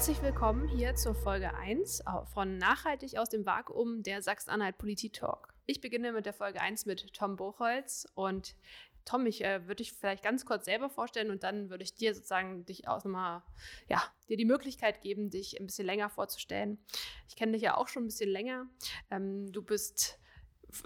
[0.00, 5.52] Herzlich willkommen hier zur Folge 1 von Nachhaltig aus dem Vakuum der Sachsen-Anhalt Politik-Talk.
[5.66, 8.56] Ich beginne mit der Folge 1 mit Tom Buchholz und
[9.04, 12.14] Tom, ich äh, würde dich vielleicht ganz kurz selber vorstellen und dann würde ich dir
[12.14, 13.42] sozusagen dich auch nochmal,
[13.90, 16.78] ja, dir die Möglichkeit geben, dich ein bisschen länger vorzustellen.
[17.28, 18.70] Ich kenne dich ja auch schon ein bisschen länger.
[19.10, 20.18] Ähm, du bist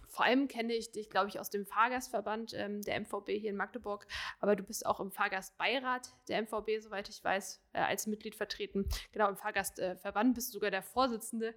[0.09, 3.57] vor allem kenne ich dich, glaube ich, aus dem Fahrgastverband ähm, der MVB hier in
[3.57, 4.07] Magdeburg,
[4.41, 8.89] aber du bist auch im Fahrgastbeirat der MVB, soweit ich weiß, äh, als Mitglied vertreten.
[9.13, 11.55] Genau, im Fahrgastverband äh, bist du sogar der Vorsitzende.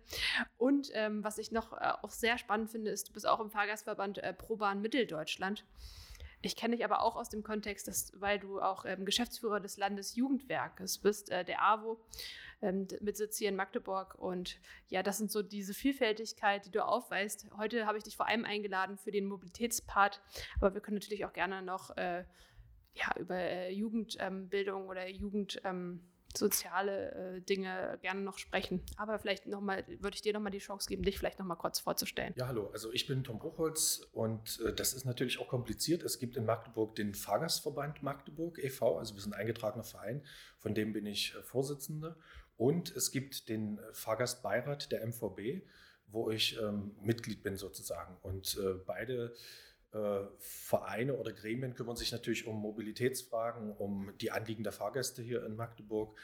[0.57, 3.49] Und ähm, was ich noch äh, auch sehr spannend finde, ist, du bist auch im
[3.49, 5.65] Fahrgastverband äh, ProBahn Mitteldeutschland.
[6.41, 9.77] Ich kenne dich aber auch aus dem Kontext, dass, weil du auch ähm, Geschäftsführer des
[9.77, 11.99] Landesjugendwerkes bist, äh, der AWO,
[12.61, 14.15] ähm, mit Sitz hier in Magdeburg.
[14.15, 17.47] Und ja, das sind so diese Vielfältigkeit, die du aufweist.
[17.57, 20.21] Heute habe ich dich vor allem eingeladen für den Mobilitätspart,
[20.59, 22.23] aber wir können natürlich auch gerne noch äh,
[22.93, 26.01] ja, über äh, Jugendbildung ähm, oder Jugend ähm,
[26.37, 28.83] soziale äh, Dinge gerne noch sprechen.
[28.97, 32.33] Aber vielleicht nochmal, würde ich dir nochmal die Chance geben, dich vielleicht nochmal kurz vorzustellen.
[32.37, 36.03] Ja, hallo, also ich bin Tom Bruchholz und äh, das ist natürlich auch kompliziert.
[36.03, 40.23] Es gibt in Magdeburg den Fahrgastverband Magdeburg e.V., also wir sind ein eingetragener Verein,
[40.57, 42.17] von dem bin ich äh, Vorsitzender.
[42.57, 45.63] Und es gibt den Fahrgastbeirat der MVB,
[46.07, 48.17] wo ich ähm, Mitglied bin sozusagen.
[48.23, 49.37] Und äh, beide äh,
[50.39, 55.55] Vereine oder Gremien kümmern sich natürlich um Mobilitätsfragen, um die Anliegen der Fahrgäste hier in
[55.55, 56.17] Magdeburg.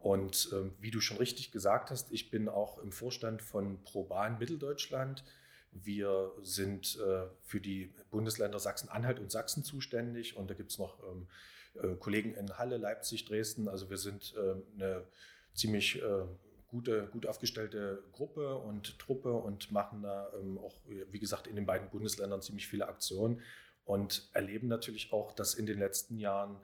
[0.00, 4.38] Und äh, wie du schon richtig gesagt hast, ich bin auch im Vorstand von ProBahn
[4.38, 5.24] Mitteldeutschland.
[5.72, 10.98] Wir sind äh, für die Bundesländer Sachsen-Anhalt und Sachsen zuständig und da gibt es noch
[11.04, 11.28] ähm,
[11.74, 13.68] äh, Kollegen in Halle, Leipzig, Dresden.
[13.68, 15.06] Also wir sind äh, eine
[15.52, 16.24] ziemlich äh,
[16.70, 21.66] gute, gut aufgestellte Gruppe und Truppe und machen da ähm, auch, wie gesagt, in den
[21.66, 23.42] beiden Bundesländern ziemlich viele Aktionen
[23.84, 26.60] und erleben natürlich auch, dass in den letzten Jahren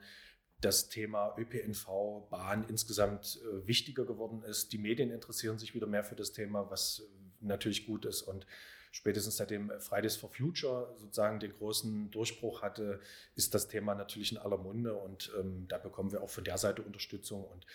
[0.61, 4.73] das Thema ÖPNV, Bahn insgesamt äh, wichtiger geworden ist.
[4.73, 8.23] Die Medien interessieren sich wieder mehr für das Thema, was äh, natürlich gut ist.
[8.23, 8.47] Und
[8.91, 12.99] spätestens seitdem Fridays for Future sozusagen den großen Durchbruch hatte,
[13.35, 14.95] ist das Thema natürlich in aller Munde.
[14.95, 17.43] Und ähm, da bekommen wir auch von der Seite Unterstützung.
[17.43, 17.67] Und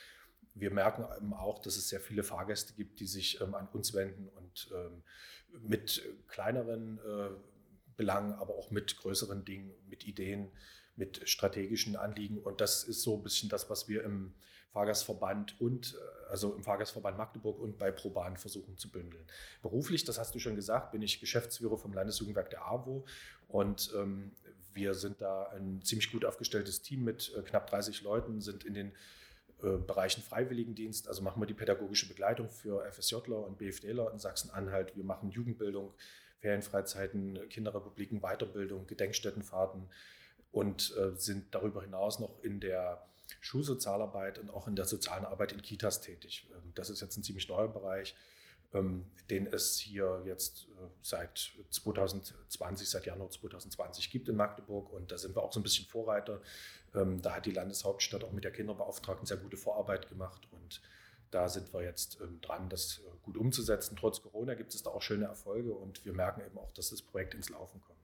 [0.55, 3.95] wir merken eben auch, dass es sehr viele Fahrgäste gibt, die sich ähm, an uns
[3.95, 5.03] wenden und ähm,
[5.61, 7.31] mit kleineren äh,
[7.97, 10.51] Belangen, aber auch mit größeren Dingen, mit Ideen,
[10.97, 12.39] mit strategischen Anliegen.
[12.39, 14.35] Und das ist so ein bisschen das, was wir im
[14.73, 19.27] Fahrgastverband und, äh, also im Fahrgastverband Magdeburg und bei ProBahn versuchen zu bündeln.
[19.61, 23.05] Beruflich, das hast du schon gesagt, bin ich Geschäftsführer vom Landesjugendwerk der AWO
[23.49, 24.33] und ähm,
[24.75, 28.75] wir sind da ein ziemlich gut aufgestelltes Team mit äh, knapp 30 Leuten, sind in
[28.75, 28.93] den
[29.63, 34.97] äh, Bereichen Freiwilligendienst, also machen wir die pädagogische Begleitung für FSJler und BFDler in Sachsen-Anhalt.
[34.97, 35.93] Wir machen Jugendbildung,
[36.41, 39.89] Ferienfreizeiten, Kinderrepubliken, Weiterbildung, Gedenkstättenfahrten
[40.51, 43.07] und äh, sind darüber hinaus noch in der
[43.41, 46.49] Schulsozialarbeit und auch in der sozialen Arbeit in Kitas tätig.
[46.53, 48.15] Ähm, das ist jetzt ein ziemlich neuer Bereich
[49.31, 54.93] den es hier jetzt äh, seit 2020, seit Januar 2020 gibt in Magdeburg.
[54.93, 56.41] Und da sind wir auch so ein bisschen Vorreiter.
[56.95, 60.83] Ähm, da hat die Landeshauptstadt auch mit der Kinderbeauftragten sehr gute Vorarbeit gemacht und
[61.31, 63.97] da sind wir jetzt ähm, dran, das äh, gut umzusetzen.
[63.97, 67.01] Trotz Corona gibt es da auch schöne Erfolge und wir merken eben auch, dass das
[67.01, 67.99] Projekt ins Laufen kommt.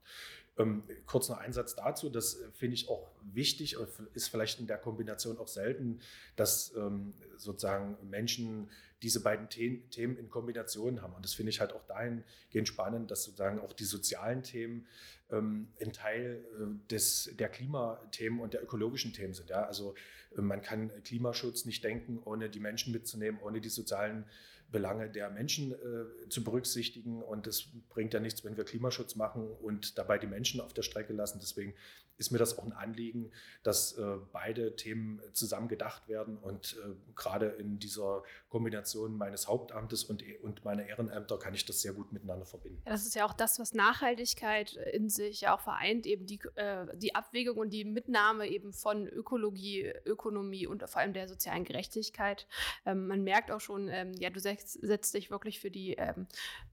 [0.59, 3.77] Ähm, kurz noch ein Satz dazu, das äh, finde ich auch wichtig,
[4.15, 6.01] ist vielleicht in der Kombination auch selten,
[6.37, 8.69] dass ähm, sozusagen Menschen
[9.03, 11.15] diese beiden The Themen in Kombination haben.
[11.15, 14.87] Und das finde ich halt auch dahingehend spannend, dass sozusagen auch die sozialen Themen
[15.31, 19.51] ähm, ein Teil äh, des, der Klimathemen und der ökologischen Themen sind.
[19.51, 19.65] Ja?
[19.65, 19.95] Also
[20.37, 24.25] äh, man kann Klimaschutz nicht denken, ohne die Menschen mitzunehmen, ohne die sozialen
[24.71, 27.23] Belange der Menschen äh, zu berücksichtigen.
[27.23, 30.83] Und es bringt ja nichts, wenn wir Klimaschutz machen und dabei die Menschen auf der
[30.83, 31.39] Strecke lassen.
[31.41, 31.75] Deswegen
[32.19, 33.31] ist mir das auch ein Anliegen,
[33.63, 36.37] dass äh, beide Themen zusammen gedacht werden.
[36.37, 41.81] Und äh, gerade in dieser Kombination meines Hauptamtes und, und meiner Ehrenämter kann ich das
[41.81, 42.83] sehr gut miteinander verbinden.
[42.85, 46.87] Ja, das ist ja auch das, was Nachhaltigkeit in sich auch vereint, eben die, äh,
[46.97, 52.49] die Abwägung und die Mitnahme eben von Ökologie, Ökonomie und vor allem der sozialen Gerechtigkeit.
[52.85, 56.27] Ähm, man merkt auch schon, ähm, ja, du setzt, setzt dich wirklich für die ähm,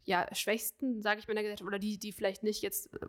[0.06, 3.08] ja, Schwächsten, sage ich mal, in der Gesellschaft oder die, die vielleicht nicht jetzt äh,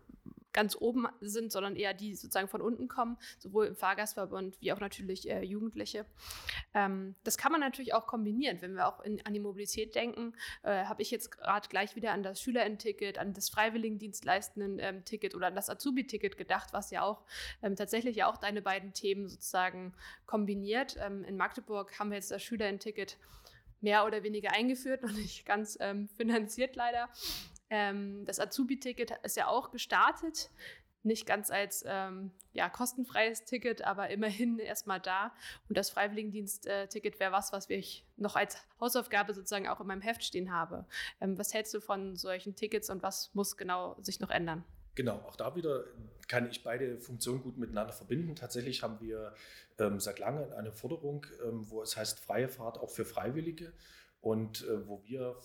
[0.57, 4.81] ganz oben sind, sondern eher die sozusagen von unten kommen, sowohl im Fahrgastverbund wie auch
[4.81, 6.07] natürlich äh, Jugendliche.
[6.73, 8.63] Ähm, das kann man natürlich auch kombinieren.
[8.63, 10.33] Wenn wir auch in, an die Mobilität denken,
[10.63, 15.49] äh, habe ich jetzt gerade gleich wieder an das Schülerinnen-Ticket, an das Freiwilligendienstleistenden-Ticket ähm, oder
[15.49, 17.23] an das Azubi-Ticket gedacht, was ja auch
[17.63, 19.93] ähm, tatsächlich ja auch deine beiden Themen sozusagen
[20.25, 20.97] kombiniert.
[20.99, 23.19] Ähm, in Magdeburg haben wir jetzt das Schülerinnen-Ticket
[23.83, 27.11] mehr oder weniger eingeführt, noch nicht ganz ähm, finanziert leider.
[27.71, 30.51] Ähm, das Azubi-Ticket ist ja auch gestartet.
[31.03, 35.33] nicht ganz als ähm, ja, kostenfreies Ticket, aber immerhin erstmal da.
[35.69, 40.25] Und das Freiwilligendienst-Ticket wäre was, was ich noch als Hausaufgabe sozusagen auch in meinem Heft
[40.25, 40.85] stehen habe.
[41.21, 44.65] Ähm, was hältst du von solchen Tickets und was muss genau sich noch ändern?
[44.97, 45.85] Genau, auch da wieder
[46.27, 48.35] kann ich beide Funktionen gut miteinander verbinden.
[48.35, 49.35] Tatsächlich haben wir
[49.79, 53.73] ähm, seit langem eine Forderung, ähm, wo es heißt freie Fahrt auch für Freiwillige
[54.27, 55.37] und äh, wo wir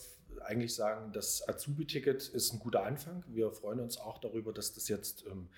[0.44, 3.24] eigentlich sagen, das Azubi-Ticket ist ein guter Anfang.
[3.28, 5.50] Wir freuen uns auch darüber, dass das jetzt ähm,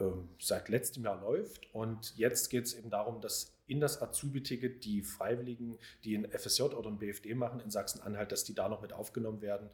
[0.00, 4.84] ähm, seit letztem Jahr läuft und jetzt geht es eben darum, dass in das Azubi-Ticket
[4.84, 8.82] die Freiwilligen, die ein FSJ oder ein BFD machen in Sachsen-Anhalt, dass die da noch
[8.82, 9.70] mit aufgenommen werden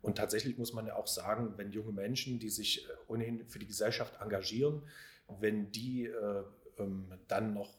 [0.00, 3.68] und tatsächlich muss man ja auch sagen, wenn junge Menschen, die sich ohnehin für die
[3.68, 4.82] Gesellschaft engagieren,
[5.28, 6.42] wenn die äh,
[6.78, 7.70] ähm, dann noch,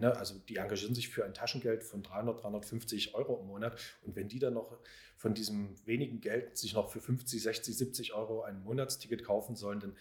[0.00, 4.16] ne, also die engagieren sich für ein Taschengeld von 300, 350 Euro im Monat und
[4.16, 4.78] wenn die dann noch
[5.16, 9.80] von diesem wenigen Geld sich noch für 50, 60, 70 Euro ein Monatsticket kaufen sollen,
[9.80, 9.96] dann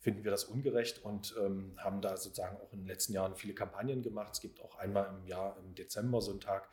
[0.00, 3.54] finden wir das ungerecht und ähm, haben da sozusagen auch in den letzten Jahren viele
[3.54, 4.34] Kampagnen gemacht.
[4.34, 6.68] Es gibt auch einmal im Jahr im Dezember so einen Tag,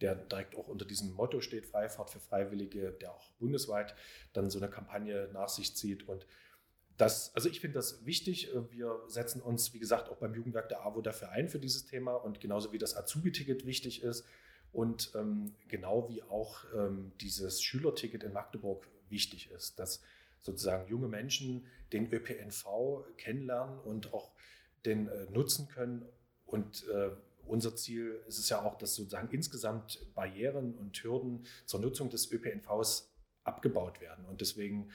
[0.00, 3.96] der direkt auch unter diesem Motto steht, Freifahrt für Freiwillige, der auch bundesweit
[4.34, 6.06] dann so eine Kampagne nach sich zieht.
[6.08, 6.26] Und
[6.96, 8.50] das, also ich finde das wichtig.
[8.70, 12.14] Wir setzen uns, wie gesagt, auch beim Jugendwerk der AWO dafür ein für dieses Thema
[12.14, 14.24] und genauso wie das Azubi-Ticket wichtig ist
[14.72, 20.02] und ähm, genau wie auch ähm, dieses Schülerticket in Magdeburg wichtig ist, dass
[20.40, 24.32] sozusagen junge Menschen den ÖPNV kennenlernen und auch
[24.84, 26.06] den äh, nutzen können
[26.46, 27.10] und äh,
[27.46, 32.30] unser Ziel ist es ja auch, dass sozusagen insgesamt Barrieren und Hürden zur Nutzung des
[32.32, 33.12] ÖPNVs
[33.44, 34.24] abgebaut werden.
[34.24, 34.90] Und deswegen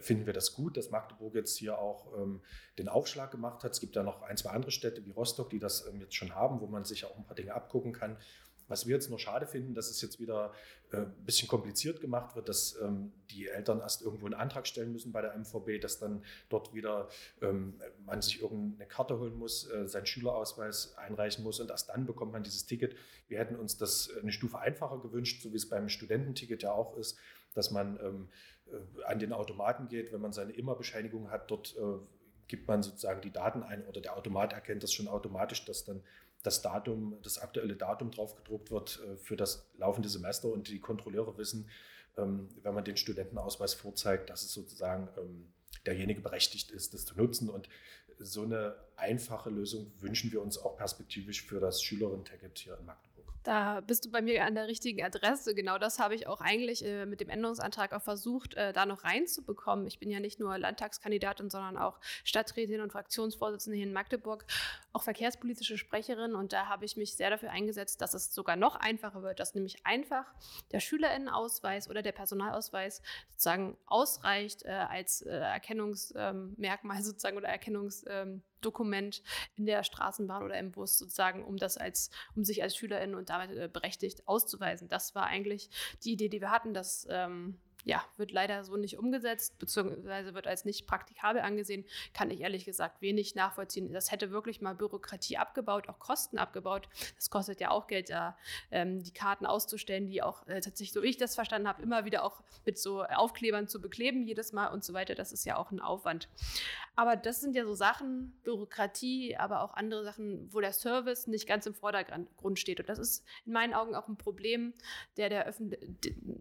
[0.00, 2.40] finden wir das gut, dass Magdeburg jetzt hier auch ähm,
[2.78, 3.72] den Aufschlag gemacht hat.
[3.72, 6.34] Es gibt ja noch ein, zwei andere Städte wie Rostock, die das ähm, jetzt schon
[6.34, 8.16] haben, wo man sich auch ein paar Dinge abgucken kann.
[8.66, 10.52] Was wir jetzt nur schade finden, dass es jetzt wieder
[10.90, 14.90] äh, ein bisschen kompliziert gemacht wird, dass ähm, die Eltern erst irgendwo einen Antrag stellen
[14.90, 17.08] müssen bei der MVB, dass dann dort wieder
[17.42, 22.06] ähm, man sich irgendeine Karte holen muss, äh, seinen Schülerausweis einreichen muss und erst dann
[22.06, 22.96] bekommt man dieses Ticket.
[23.28, 26.96] Wir hätten uns das eine Stufe einfacher gewünscht, so wie es beim Studententicket ja auch
[26.96, 27.18] ist,
[27.52, 28.53] dass man ähm, äh,
[29.06, 31.98] an den Automaten geht, wenn man seine Immerbescheinigung hat, dort äh,
[32.48, 36.02] gibt man sozusagen die Daten ein oder der Automat erkennt das schon automatisch, dass dann
[36.42, 40.80] das Datum, das aktuelle Datum drauf gedruckt wird äh, für das laufende Semester und die
[40.80, 41.70] Kontrolleure wissen,
[42.16, 45.52] ähm, wenn man den Studentenausweis vorzeigt, dass es sozusagen ähm,
[45.86, 47.48] derjenige berechtigt ist, das zu nutzen.
[47.48, 47.68] Und
[48.18, 53.03] so eine einfache Lösung wünschen wir uns auch perspektivisch für das Schülerinnen-Ticket hier in Magdeburg.
[53.44, 55.54] Da bist du bei mir an der richtigen Adresse.
[55.54, 59.04] Genau das habe ich auch eigentlich äh, mit dem Änderungsantrag auch versucht, äh, da noch
[59.04, 59.86] reinzubekommen.
[59.86, 64.46] Ich bin ja nicht nur Landtagskandidatin, sondern auch Stadträtin und Fraktionsvorsitzende hier in Magdeburg,
[64.94, 66.34] auch verkehrspolitische Sprecherin.
[66.34, 69.54] Und da habe ich mich sehr dafür eingesetzt, dass es sogar noch einfacher wird, dass
[69.54, 70.24] nämlich einfach
[70.72, 78.42] der Schülerinnenausweis oder der Personalausweis sozusagen ausreicht äh, als äh, Erkennungsmerkmal sozusagen oder Erkennungs ähm,
[78.64, 79.22] Dokument
[79.56, 83.30] in der Straßenbahn oder im Bus sozusagen, um das als, um sich als Schülerin und
[83.30, 84.88] damit äh, berechtigt auszuweisen.
[84.88, 85.70] Das war eigentlich
[86.04, 90.46] die Idee, die wir hatten, dass ähm, ja, wird leider so nicht umgesetzt, beziehungsweise wird
[90.46, 93.92] als nicht praktikabel angesehen, kann ich ehrlich gesagt wenig nachvollziehen.
[93.92, 96.88] Das hätte wirklich mal Bürokratie abgebaut, auch Kosten abgebaut.
[97.16, 98.36] Das kostet ja auch Geld, da
[98.70, 102.04] ähm, die Karten auszustellen, die auch äh, tatsächlich, so wie ich das verstanden habe, immer
[102.04, 105.14] wieder auch mit so Aufklebern zu bekleben, jedes Mal und so weiter.
[105.14, 106.28] Das ist ja auch ein Aufwand.
[106.96, 111.46] Aber das sind ja so Sachen, Bürokratie, aber auch andere Sachen, wo der Service nicht
[111.46, 112.80] ganz im Vordergrund steht.
[112.80, 114.72] Und das ist in meinen Augen auch ein Problem,
[115.16, 115.52] der der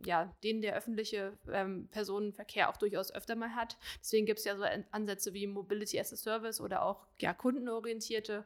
[0.05, 3.77] ja, den der öffentliche ähm, Personenverkehr auch durchaus öfter mal hat.
[3.99, 8.45] Deswegen gibt es ja so Ansätze wie Mobility as a Service oder auch ja, kundenorientierte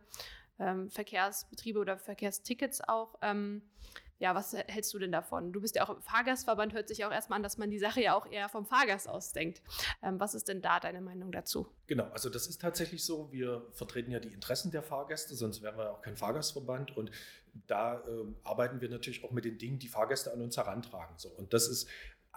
[0.59, 3.15] ähm, Verkehrsbetriebe oder Verkehrstickets auch.
[3.21, 3.61] Ähm,
[4.19, 5.53] ja, was hältst du denn davon?
[5.53, 8.01] Du bist ja auch im Fahrgastverband, hört sich auch erstmal an, dass man die Sache
[8.01, 9.61] ja auch eher vom Fahrgast aus denkt.
[10.01, 11.67] Ähm, was ist denn da deine Meinung dazu?
[11.85, 13.31] Genau, also das ist tatsächlich so.
[13.31, 16.97] Wir vertreten ja die Interessen der Fahrgäste, sonst wären wir auch kein Fahrgastverband.
[16.97, 17.11] Und
[17.67, 21.15] da äh, arbeiten wir natürlich auch mit den Dingen, die Fahrgäste an uns herantragen.
[21.17, 21.29] So.
[21.29, 21.87] Und das ist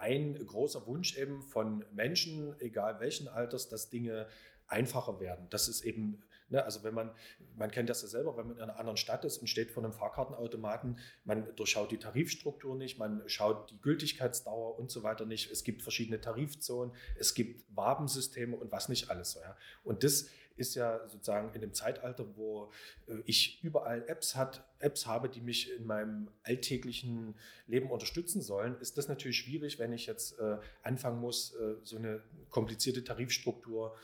[0.01, 4.27] ein großer Wunsch eben von Menschen, egal welchen Alters, dass Dinge
[4.67, 5.47] einfacher werden.
[5.51, 7.11] Das ist eben, ne, also wenn man,
[7.55, 9.83] man kennt das ja selber, wenn man in einer anderen Stadt ist und steht vor
[9.83, 15.51] einem Fahrkartenautomaten, man durchschaut die Tarifstruktur nicht, man schaut die Gültigkeitsdauer und so weiter nicht.
[15.51, 19.41] Es gibt verschiedene Tarifzonen, es gibt Wabensysteme und was nicht alles so.
[19.41, 19.55] Ja.
[19.83, 20.29] Und das
[20.61, 22.71] ist ja sozusagen in dem Zeitalter, wo
[23.07, 27.35] äh, ich überall Apps, hat, Apps habe, die mich in meinem alltäglichen
[27.67, 31.97] Leben unterstützen sollen, ist das natürlich schwierig, wenn ich jetzt äh, anfangen muss, äh, so
[31.97, 33.97] eine komplizierte Tarifstruktur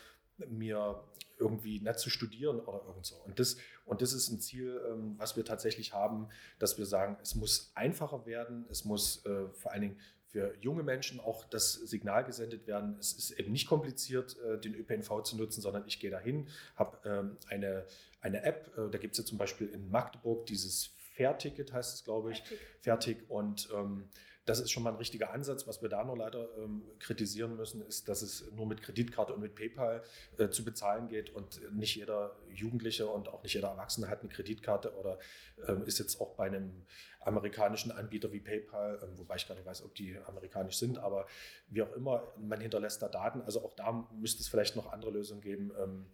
[0.50, 1.04] mir
[1.40, 3.16] irgendwie nicht zu studieren oder irgend so.
[3.26, 7.18] Und das, und das ist ein Ziel, ähm, was wir tatsächlich haben, dass wir sagen,
[7.22, 9.24] es muss einfacher werden, es muss
[9.54, 13.68] vor allen Dingen für junge Menschen auch das Signal gesendet werden, es ist eben nicht
[13.68, 17.86] kompliziert, äh, den ÖPNV zu nutzen, sondern ich gehe dahin, habe ähm, eine,
[18.22, 22.04] eine App, äh, da gibt es ja zum Beispiel in Magdeburg dieses Fair-Ticket, heißt es,
[22.04, 22.44] glaube ich,
[22.82, 23.30] Fertig.
[23.30, 24.10] Und ähm,
[24.48, 25.68] das ist schon mal ein richtiger Ansatz.
[25.68, 29.42] Was wir da nur leider ähm, kritisieren müssen, ist, dass es nur mit Kreditkarte und
[29.42, 30.02] mit PayPal
[30.38, 34.30] äh, zu bezahlen geht und nicht jeder Jugendliche und auch nicht jeder Erwachsene hat eine
[34.30, 35.20] Kreditkarte oder
[35.68, 36.86] ähm, ist jetzt auch bei einem
[37.20, 41.28] amerikanischen Anbieter wie PayPal, ähm, wobei ich gar nicht weiß, ob die amerikanisch sind, aber
[41.68, 43.42] wie auch immer, man hinterlässt da Daten.
[43.42, 46.06] Also auch da müsste es vielleicht noch andere Lösungen geben, ähm,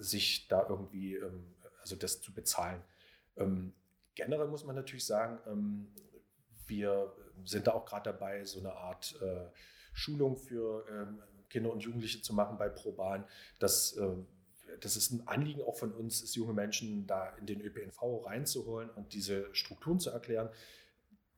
[0.00, 2.82] sich da irgendwie, ähm, also das zu bezahlen.
[3.38, 3.72] Ähm,
[4.14, 5.88] generell muss man natürlich sagen,
[6.66, 7.12] wir
[7.44, 9.46] sind da auch gerade dabei, so eine Art äh,
[9.92, 13.24] Schulung für ähm, Kinder und Jugendliche zu machen bei ProBahn.
[13.58, 14.08] Das, äh,
[14.80, 18.90] das ist ein Anliegen auch von uns, ist junge Menschen da in den ÖPNV reinzuholen
[18.90, 20.48] und diese Strukturen zu erklären.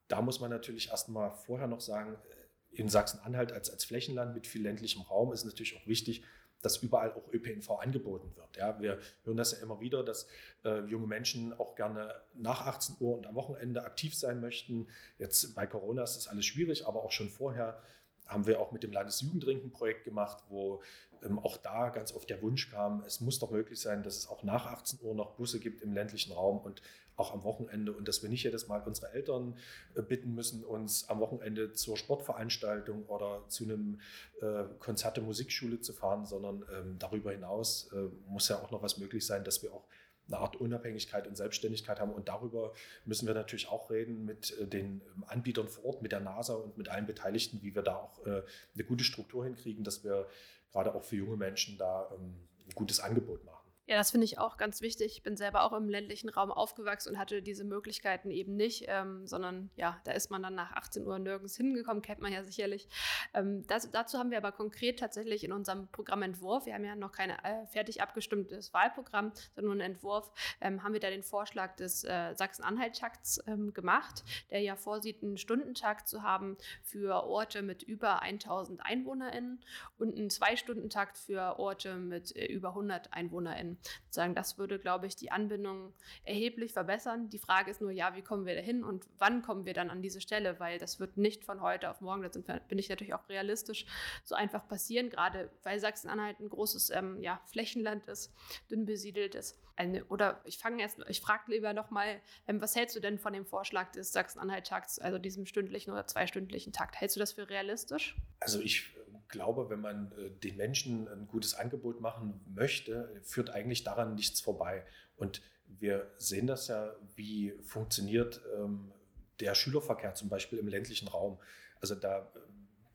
[0.09, 2.43] Da muss man natürlich erstmal vorher noch sagen, äh,
[2.75, 6.25] in Sachsen-Anhalt als, als Flächenland mit viel ländlichem Raum ist natürlich auch wichtig,
[6.63, 8.57] dass überall auch ÖPNV angeboten wird.
[8.57, 10.27] Ja, wir hören das ja immer wieder, dass
[10.65, 14.89] äh, junge Menschen auch gerne nach 18 Uhr und am Wochenende aktiv sein möchten.
[15.19, 17.83] Jetzt bei Corona ist das alles schwierig, aber auch schon vorher
[18.27, 20.83] haben wir auch mit dem Landesjugendring ein Projekt gemacht, wo
[21.23, 24.29] ähm, auch da ganz oft der Wunsch kam, es muss doch möglich sein, dass es
[24.29, 26.83] auch nach 18 Uhr noch Busse gibt im ländlichen Raum und
[27.17, 29.57] auch am Wochenende und dass wir nicht jedes Mal unsere Eltern
[29.95, 34.01] äh, bitten müssen, uns am Wochenende zur Sportveranstaltung oder zu einem
[34.41, 38.83] äh, Konzert der Musikschule zu fahren, sondern ähm, darüber hinaus äh, muss ja auch noch
[38.83, 39.85] was möglich sein, dass wir auch
[40.29, 42.13] eine Art Unabhängigkeit und Selbstständigkeit haben.
[42.13, 42.73] Und darüber
[43.05, 46.79] müssen wir natürlich auch reden mit den ähm, Anbietern vor Ort, mit der NASA und
[46.79, 50.27] mit allen Beteiligten, wie wir da auch eine gute Struktur hinkriegen, dass wir
[50.73, 52.35] gerade auch für junge Menschen da ähm,
[52.67, 53.62] ein gutes Angebot machen.
[53.93, 55.13] Ja, das finde ich auch ganz wichtig.
[55.13, 59.27] Ich bin selber auch im ländlichen Raum aufgewachsen und hatte diese Möglichkeiten eben nicht, ähm,
[59.27, 62.89] sondern ja, da ist man dann nach 18 Uhr nirgends hingekommen, kennt man ja sicherlich.
[63.35, 67.13] Ähm, das, dazu haben wir aber konkret tatsächlich in unserem Programmentwurf, wir haben ja noch
[67.13, 70.33] kein äh, fertig abgestimmtes Wahlprogramm, sondern einen Entwurf,
[70.63, 75.37] ähm, haben wir da den Vorschlag des äh, Sachsen-Anhalt-Takts ähm, gemacht, der ja vorsieht, einen
[75.37, 79.61] Stundentakt zu haben für Orte mit über 1000 EinwohnerInnen
[79.99, 85.17] und einen Zwei-Stunden-Takt für Orte mit äh, über 100 EinwohnerInnen sagen, das würde, glaube ich,
[85.17, 85.93] die Anbindung
[86.25, 87.29] erheblich verbessern.
[87.31, 90.03] Die Frage ist nur, ja, wie kommen wir dahin und wann kommen wir dann an
[90.03, 90.61] diese Stelle?
[90.61, 93.87] Weil das wird nicht von heute auf morgen, da bin ich natürlich auch realistisch,
[94.25, 98.33] so einfach passieren, gerade weil Sachsen-Anhalt ein großes ähm, ja, Flächenland ist,
[98.71, 99.59] dünn besiedelt ist.
[99.75, 103.33] Eine, oder ich fange erst, ich frage lieber nochmal, ähm, was hältst du denn von
[103.33, 107.01] dem Vorschlag des Sachsen-Anhalt-Takts, also diesem stündlichen oder zweistündlichen Takt?
[107.01, 108.17] Hältst du das für realistisch?
[108.41, 108.95] Also ich
[109.33, 114.41] glaube, wenn man äh, den Menschen ein gutes Angebot machen möchte, führt eigentlich daran nichts
[114.41, 114.85] vorbei.
[115.17, 118.93] Und wir sehen das ja, wie funktioniert ähm,
[119.41, 121.39] der Schülerverkehr zum Beispiel im ländlichen Raum.
[121.81, 122.39] Also da äh,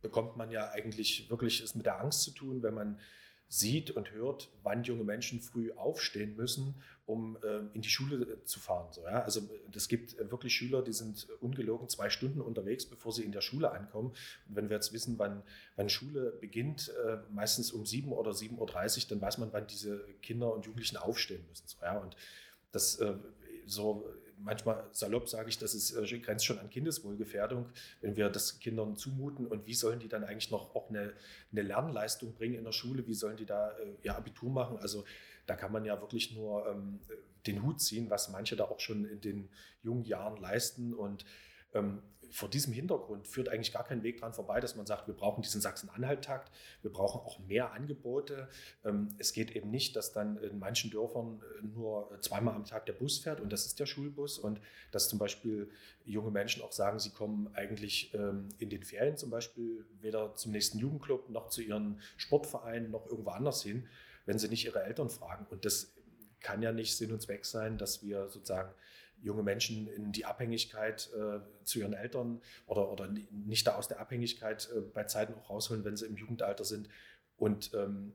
[0.02, 3.00] bekommt man ja eigentlich wirklich es mit der Angst zu tun, wenn man
[3.50, 6.76] sieht und hört, wann junge Menschen früh aufstehen müssen,
[7.06, 8.92] um äh, in die Schule äh, zu fahren.
[8.92, 9.22] So, ja?
[9.22, 9.42] Also
[9.74, 13.42] es gibt äh, wirklich Schüler, die sind ungelogen zwei Stunden unterwegs, bevor sie in der
[13.42, 14.10] Schule ankommen.
[14.50, 15.44] Und wenn wir jetzt wissen, wann,
[15.78, 18.58] wann Schule beginnt, äh, meistens um 7 oder 7.30
[19.04, 21.68] Uhr, dann weiß man, wann diese Kinder und Jugendlichen aufstehen müssen.
[21.68, 21.98] So, ja?
[21.98, 22.18] Und
[22.74, 23.16] das äh,
[23.66, 24.06] so
[24.40, 27.70] manchmal salopp sage ich, das ist, äh, grenzt schon an Kindeswohlgefährdung,
[28.02, 29.48] wenn wir das Kindern zumuten.
[29.48, 31.14] Und wie sollen die dann eigentlich noch auch eine,
[31.52, 33.06] eine Lernleistung bringen in der Schule?
[33.08, 34.78] Wie sollen die da äh, ihr Abitur machen?
[34.78, 35.06] Also
[35.46, 37.00] da kann man ja wirklich nur ähm,
[37.46, 39.50] den Hut ziehen, was manche da auch schon in den
[39.82, 40.94] jungen Jahren leisten.
[40.94, 41.26] Und
[41.74, 45.14] ähm, vor diesem Hintergrund führt eigentlich gar kein Weg dran vorbei, dass man sagt, wir
[45.14, 48.50] brauchen diesen Sachsen-Anhalt-Takt, wir brauchen auch mehr Angebote.
[48.84, 52.86] Ähm, es geht eben nicht, dass dann in manchen Dörfern äh, nur zweimal am Tag
[52.86, 55.70] der Bus fährt und das ist der Schulbus und dass zum Beispiel
[56.06, 60.52] junge Menschen auch sagen, sie kommen eigentlich ähm, in den Ferien zum Beispiel weder zum
[60.52, 63.88] nächsten Jugendclub noch zu ihren Sportvereinen noch irgendwo anders hin,
[64.26, 65.46] wenn sie nicht ihre Eltern fragen.
[65.50, 65.94] Und das
[66.40, 68.72] kann ja nicht Sinn und Zweck sein, dass wir sozusagen
[69.22, 74.00] junge Menschen in die Abhängigkeit äh, zu ihren Eltern oder, oder nicht da aus der
[74.00, 76.90] Abhängigkeit äh, bei Zeiten auch rausholen, wenn sie im Jugendalter sind.
[77.36, 78.14] Und ähm,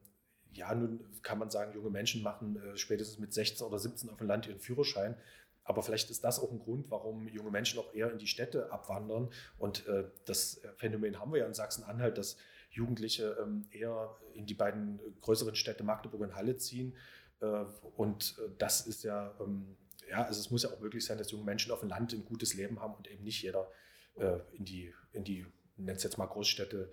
[0.53, 4.19] ja, nun kann man sagen, junge Menschen machen äh, spätestens mit 16 oder 17 auf
[4.19, 5.17] dem Land ihren Führerschein.
[5.65, 8.73] Aber vielleicht ist das auch ein Grund, warum junge Menschen auch eher in die Städte
[8.73, 9.31] abwandern.
[9.59, 12.37] Und äh, das Phänomen haben wir ja in Sachsen-Anhalt, dass
[12.71, 16.97] Jugendliche ähm, eher in die beiden größeren Städte Magdeburg und Halle ziehen.
[17.41, 17.65] Äh,
[17.97, 19.77] und äh, das ist ja ähm,
[20.13, 22.25] ja, also es muss ja auch möglich sein, dass junge Menschen auf dem Land ein
[22.25, 23.71] gutes Leben haben und eben nicht jeder
[24.17, 26.93] äh, in die, in die, nennt es jetzt mal Großstädte,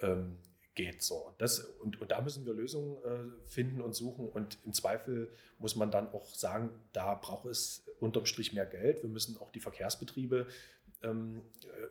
[0.00, 0.38] ähm,
[0.74, 1.02] geht.
[1.02, 1.16] So.
[1.28, 4.28] Und, das, und, und da müssen wir Lösungen äh, finden und suchen.
[4.28, 9.02] Und im Zweifel muss man dann auch sagen, da braucht es unterm Strich mehr Geld.
[9.02, 10.48] Wir müssen auch die Verkehrsbetriebe
[11.02, 11.42] ähm,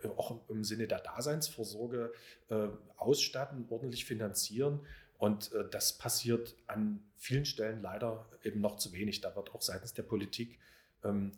[0.03, 2.11] äh, auch im Sinne der Daseinsvorsorge
[2.49, 4.85] äh, ausstatten, ordentlich finanzieren.
[5.17, 9.21] Und äh, das passiert an vielen Stellen leider eben noch zu wenig.
[9.21, 10.59] Da wird auch seitens der Politik
[11.03, 11.31] ähm,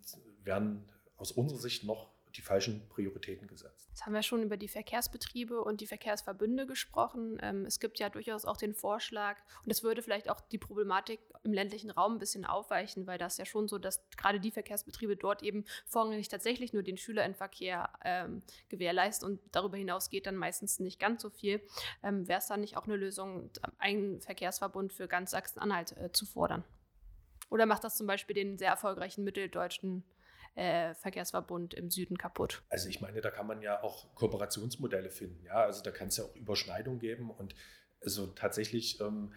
[0.43, 3.87] werden aus unserer Sicht noch die falschen Prioritäten gesetzt.
[3.89, 7.39] Jetzt haben wir schon über die Verkehrsbetriebe und die Verkehrsverbünde gesprochen.
[7.41, 11.19] Ähm, es gibt ja durchaus auch den Vorschlag, und das würde vielleicht auch die Problematik
[11.43, 15.17] im ländlichen Raum ein bisschen aufweichen, weil das ja schon so, dass gerade die Verkehrsbetriebe
[15.17, 20.79] dort eben vorrangig tatsächlich nur den Schülerinnenverkehr ähm, gewährleisten und darüber hinaus geht dann meistens
[20.79, 21.61] nicht ganz so viel.
[22.03, 26.25] Ähm, Wäre es dann nicht auch eine Lösung, einen Verkehrsverbund für ganz Sachsen-Anhalt äh, zu
[26.25, 26.63] fordern?
[27.49, 30.03] Oder macht das zum Beispiel den sehr erfolgreichen mitteldeutschen
[30.55, 32.63] äh, Verkehrsverbund im Süden kaputt.
[32.69, 35.43] Also ich meine, da kann man ja auch Kooperationsmodelle finden.
[35.45, 37.55] Ja, also da kann es ja auch Überschneidungen geben und
[38.01, 39.33] also tatsächlich ähm,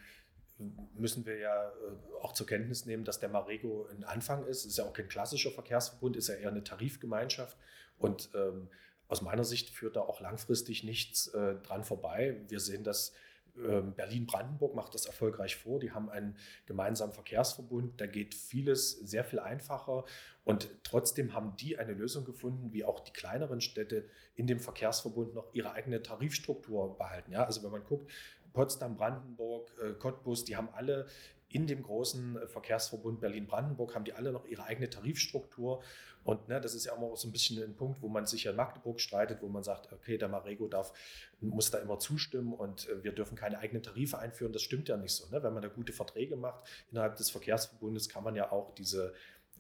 [0.94, 1.72] müssen wir ja äh,
[2.20, 4.64] auch zur Kenntnis nehmen, dass der Marego ein Anfang ist.
[4.64, 7.56] Ist ja auch kein klassischer Verkehrsverbund, ist ja eher eine Tarifgemeinschaft
[7.98, 8.68] und ähm,
[9.08, 12.40] aus meiner Sicht führt da auch langfristig nichts äh, dran vorbei.
[12.48, 13.12] Wir sehen das
[13.54, 15.78] Berlin-Brandenburg macht das erfolgreich vor.
[15.78, 18.00] Die haben einen gemeinsamen Verkehrsverbund.
[18.00, 20.04] Da geht vieles sehr viel einfacher.
[20.44, 25.34] Und trotzdem haben die eine Lösung gefunden, wie auch die kleineren Städte in dem Verkehrsverbund
[25.34, 27.32] noch ihre eigene Tarifstruktur behalten.
[27.32, 28.10] Ja, also wenn man guckt,
[28.52, 31.06] Potsdam, Brandenburg, äh, Cottbus, die haben alle
[31.52, 35.82] in dem großen Verkehrsverbund Berlin-Brandenburg haben die alle noch ihre eigene Tarifstruktur.
[36.24, 38.54] Und ne, das ist ja immer so ein bisschen ein Punkt, wo man sich in
[38.54, 40.92] Magdeburg streitet, wo man sagt, okay, der Marego darf,
[41.40, 44.52] muss da immer zustimmen und äh, wir dürfen keine eigenen Tarife einführen.
[44.52, 45.28] Das stimmt ja nicht so.
[45.30, 45.42] Ne?
[45.42, 49.14] Wenn man da gute Verträge macht innerhalb des Verkehrsverbundes, kann man ja auch diese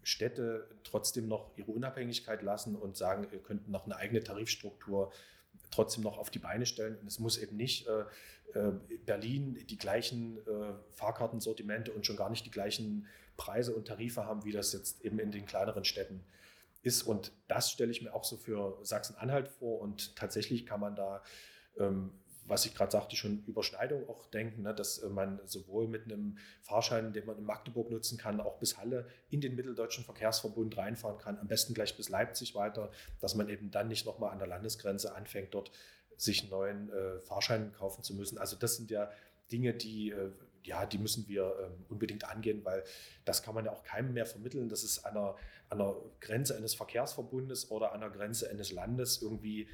[0.04, 5.12] Städte trotzdem noch ihre Unabhängigkeit lassen und sagen, ihr könnt noch eine eigene Tarifstruktur
[5.70, 6.96] trotzdem noch auf die Beine stellen.
[6.98, 8.02] Und es muss eben nicht äh,
[8.54, 8.72] äh,
[9.06, 14.44] Berlin die gleichen äh, Fahrkartensortimente und schon gar nicht die gleichen Preise und Tarife haben,
[14.44, 16.22] wie das jetzt eben in den kleineren Städten
[16.82, 17.02] ist.
[17.02, 19.80] Und das stelle ich mir auch so für Sachsen-Anhalt vor.
[19.80, 21.22] Und tatsächlich kann man da
[21.78, 22.12] ähm,
[22.46, 26.38] was ich gerade sagte, schon Überschneidung auch denken, ne, dass äh, man sowohl mit einem
[26.62, 31.18] Fahrschein, den man in Magdeburg nutzen kann, auch bis Halle in den Mitteldeutschen Verkehrsverbund reinfahren
[31.18, 34.48] kann, am besten gleich bis Leipzig weiter, dass man eben dann nicht nochmal an der
[34.48, 35.70] Landesgrenze anfängt, dort
[36.16, 38.38] sich einen neuen äh, Fahrschein kaufen zu müssen.
[38.38, 39.10] Also das sind ja
[39.50, 40.30] Dinge, die, äh,
[40.64, 42.84] ja, die müssen wir äh, unbedingt angehen, weil
[43.24, 45.36] das kann man ja auch keinem mehr vermitteln, dass es einer,
[45.72, 49.68] an einer Grenze eines Verkehrsverbundes oder an der Grenze eines Landes irgendwie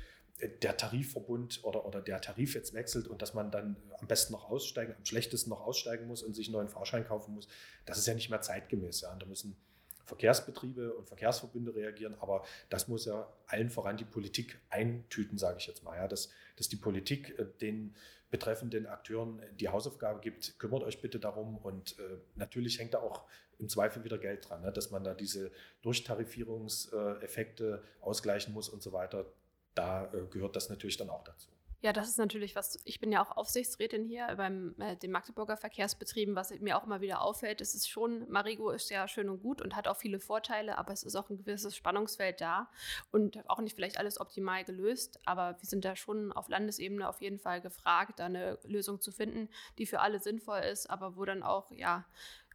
[0.63, 4.49] der Tarifverbund oder, oder der Tarif jetzt wechselt und dass man dann am besten noch
[4.49, 7.49] aussteigen, am schlechtesten noch aussteigen muss und sich einen neuen Fahrschein kaufen muss,
[7.87, 9.01] das ist ja nicht mehr zeitgemäß.
[9.01, 9.13] Ja.
[9.13, 9.57] Und da müssen
[10.05, 15.67] Verkehrsbetriebe und Verkehrsverbünde reagieren, aber das muss ja allen voran die Politik eintüten, sage ich
[15.67, 15.97] jetzt mal.
[15.97, 16.07] Ja.
[16.07, 17.97] Dass, dass die Politik äh, den
[18.31, 23.25] betreffenden Akteuren die Hausaufgabe gibt, kümmert euch bitte darum und äh, natürlich hängt da auch
[23.59, 25.51] im Zweifel wieder Geld dran, ne, dass man da diese
[25.83, 29.27] Durchtarifierungseffekte ausgleichen muss und so weiter
[29.75, 31.49] da äh, gehört das natürlich dann auch dazu.
[31.81, 35.57] Ja, das ist natürlich was, ich bin ja auch Aufsichtsrätin hier beim äh, den Magdeburger
[35.57, 39.43] Verkehrsbetrieben, was mir auch immer wieder auffällt, es ist schon, Marigo ist ja schön und
[39.43, 42.69] gut und hat auch viele Vorteile, aber es ist auch ein gewisses Spannungsfeld da
[43.13, 47.21] und auch nicht vielleicht alles optimal gelöst, aber wir sind da schon auf Landesebene auf
[47.21, 51.25] jeden Fall gefragt, da eine Lösung zu finden, die für alle sinnvoll ist, aber wo
[51.25, 52.05] dann auch, ja,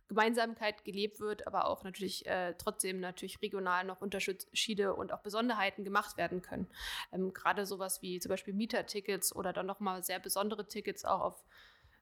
[0.07, 5.83] Gemeinsamkeit gelebt wird, aber auch natürlich äh, trotzdem natürlich regional noch Unterschiede und auch Besonderheiten
[5.83, 6.67] gemacht werden können.
[7.11, 11.43] Ähm, Gerade sowas wie zum Beispiel Mietertickets oder dann nochmal sehr besondere Tickets auch auf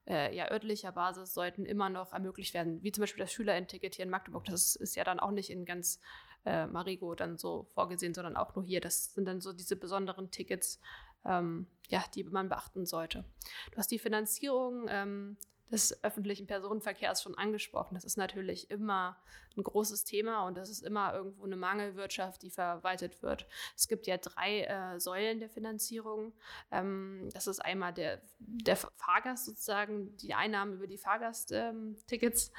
[0.07, 4.05] äh, ja, örtlicher Basis sollten immer noch ermöglicht werden, wie zum Beispiel das Schülerinnen-Ticket hier
[4.05, 4.45] in Magdeburg.
[4.45, 5.99] Das ist ja dann auch nicht in ganz
[6.45, 8.81] äh, Marigo dann so vorgesehen, sondern auch nur hier.
[8.81, 10.79] Das sind dann so diese besonderen Tickets,
[11.25, 13.25] ähm, ja, die man beachten sollte.
[13.71, 15.37] Du hast die Finanzierung ähm,
[15.71, 17.95] des öffentlichen Personenverkehrs schon angesprochen.
[17.95, 19.17] Das ist natürlich immer
[19.57, 23.47] ein großes Thema und das ist immer irgendwo eine Mangelwirtschaft, die verwaltet wird.
[23.75, 26.33] Es gibt ja drei äh, Säulen der Finanzierung.
[26.71, 32.47] Ähm, das ist einmal der, der Fahrgast sozusagen, die Einnahmen über die Fahrgasttickets.
[32.47, 32.55] Ähm,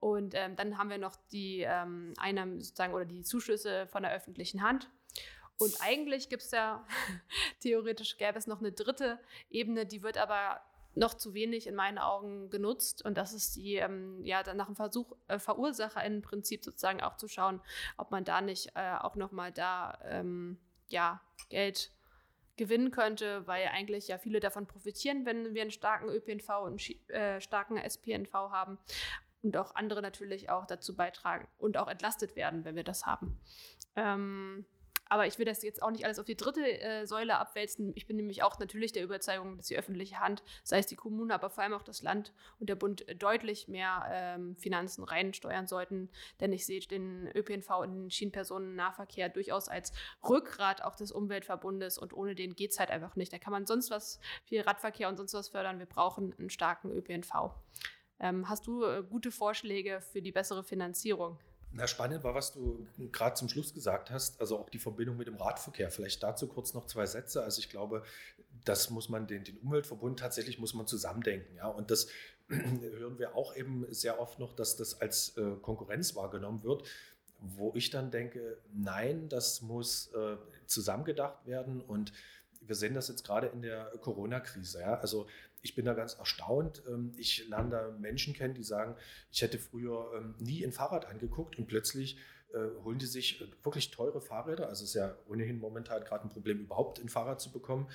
[0.00, 4.12] und ähm, dann haben wir noch die ähm, Einnahmen sozusagen oder die Zuschüsse von der
[4.12, 4.88] öffentlichen Hand.
[5.58, 6.86] Und eigentlich gibt es ja,
[7.60, 9.18] theoretisch gäbe es noch eine dritte
[9.50, 10.60] Ebene, die wird aber
[10.98, 13.04] noch zu wenig in meinen Augen genutzt.
[13.04, 17.00] Und das ist die, ähm, ja, dann nach dem Versuch, äh, Verursacher im Prinzip sozusagen
[17.02, 17.60] auch zu schauen,
[17.96, 20.58] ob man da nicht äh, auch nochmal da, ähm,
[20.88, 21.92] ja, Geld
[22.56, 27.10] gewinnen könnte, weil eigentlich ja viele davon profitieren, wenn wir einen starken ÖPNV und einen
[27.10, 28.78] äh, starken SPNV haben
[29.42, 33.38] und auch andere natürlich auch dazu beitragen und auch entlastet werden, wenn wir das haben.
[33.94, 34.66] Ähm,
[35.08, 37.92] Aber ich will das jetzt auch nicht alles auf die dritte äh, Säule abwälzen.
[37.94, 41.32] Ich bin nämlich auch natürlich der Überzeugung, dass die öffentliche Hand, sei es die Kommune,
[41.34, 46.10] aber vor allem auch das Land und der Bund deutlich mehr ähm, Finanzen reinsteuern sollten.
[46.40, 49.92] Denn ich sehe den ÖPNV und den Schienenpersonennahverkehr durchaus als
[50.28, 53.32] Rückgrat auch des Umweltverbundes und ohne den geht es halt einfach nicht.
[53.32, 55.78] Da kann man sonst was, viel Radverkehr und sonst was fördern.
[55.78, 57.50] Wir brauchen einen starken ÖPNV.
[58.20, 61.38] Ähm, hast du äh, gute Vorschläge für die bessere Finanzierung?
[61.70, 65.26] Na, spannend war, was du gerade zum Schluss gesagt hast, also auch die Verbindung mit
[65.26, 65.90] dem Radverkehr.
[65.90, 67.42] Vielleicht dazu kurz noch zwei Sätze.
[67.42, 68.02] Also ich glaube,
[68.64, 71.56] das muss man den, den Umweltverbund tatsächlich muss man zusammendenken.
[71.56, 71.68] Ja?
[71.68, 72.08] Und das
[72.48, 76.84] hören wir auch eben sehr oft noch, dass das als äh, Konkurrenz wahrgenommen wird,
[77.40, 82.12] wo ich dann denke, nein, das muss äh, zusammengedacht werden und
[82.60, 84.80] wir sehen das jetzt gerade in der Corona-Krise.
[84.80, 84.94] Ja?
[84.94, 85.26] Also
[85.68, 86.82] ich bin da ganz erstaunt.
[86.88, 88.96] Ähm, ich lerne da Menschen kennen, die sagen,
[89.30, 92.18] ich hätte früher ähm, nie ein Fahrrad angeguckt und plötzlich
[92.54, 94.68] äh, holen die sich äh, wirklich teure Fahrräder.
[94.68, 97.88] Also es ist ja ohnehin momentan gerade ein Problem, überhaupt ein Fahrrad zu bekommen.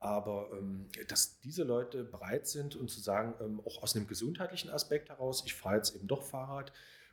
[0.00, 5.08] Aber ähm, dass diese Leute bereit sind und zu sagen, auch aus einem gesundheitlichen Aspekt
[5.08, 6.72] heraus, ich fahre jetzt eben doch Fahrrad.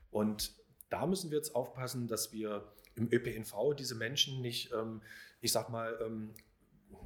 [0.10, 0.54] Und
[0.90, 4.74] da müssen wir jetzt aufpassen, dass wir im ÖPNV diese Menschen nicht,
[5.40, 5.98] ich sag mal,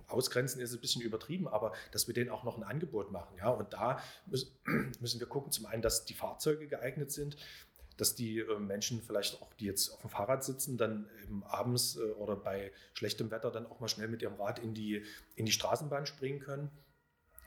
[0.08, 3.38] ausgrenzen ist ein bisschen übertrieben, aber dass wir denen auch noch ein Angebot machen.
[3.38, 3.50] Ja?
[3.50, 4.02] Und da
[5.00, 7.38] müssen wir gucken, zum einen, dass die Fahrzeuge geeignet sind,
[7.98, 11.96] dass die äh, Menschen vielleicht auch, die jetzt auf dem Fahrrad sitzen, dann eben abends
[11.96, 15.04] äh, oder bei schlechtem Wetter dann auch mal schnell mit ihrem Rad in die,
[15.36, 16.70] in die Straßenbahn springen können.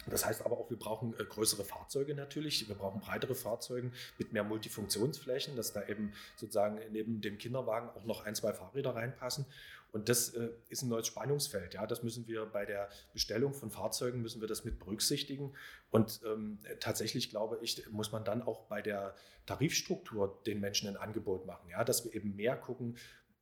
[0.07, 2.69] Das heißt aber auch, wir brauchen äh, größere Fahrzeuge natürlich.
[2.69, 8.05] Wir brauchen breitere Fahrzeuge mit mehr Multifunktionsflächen, dass da eben sozusagen neben dem Kinderwagen auch
[8.05, 9.45] noch ein, zwei Fahrräder reinpassen.
[9.93, 11.75] Und das äh, ist ein neues Spannungsfeld.
[11.75, 15.55] Ja, das müssen wir bei der Bestellung von Fahrzeugen müssen wir das mit berücksichtigen.
[15.91, 19.15] Und ähm, tatsächlich glaube ich, muss man dann auch bei der
[19.47, 21.71] Tarifstruktur den Menschen ein Angebot machen.
[21.71, 22.97] Ja, dass wir eben mehr gucken,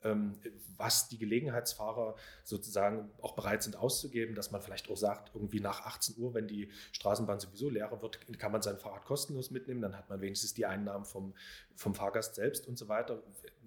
[0.07, 0.39] ähm,
[0.77, 5.87] was die Gelegenheitsfahrer sozusagen auch bereit sind auszugeben, dass man vielleicht auch sagt, irgendwie nach
[5.87, 9.97] 18 Uhr, wenn die Straßenbahn sowieso leerer wird, kann man sein Fahrrad kostenlos mitnehmen, dann
[9.97, 11.35] hat man wenigstens die Einnahmen vom,
[11.75, 13.23] vom Fahrgast selbst und so weiter.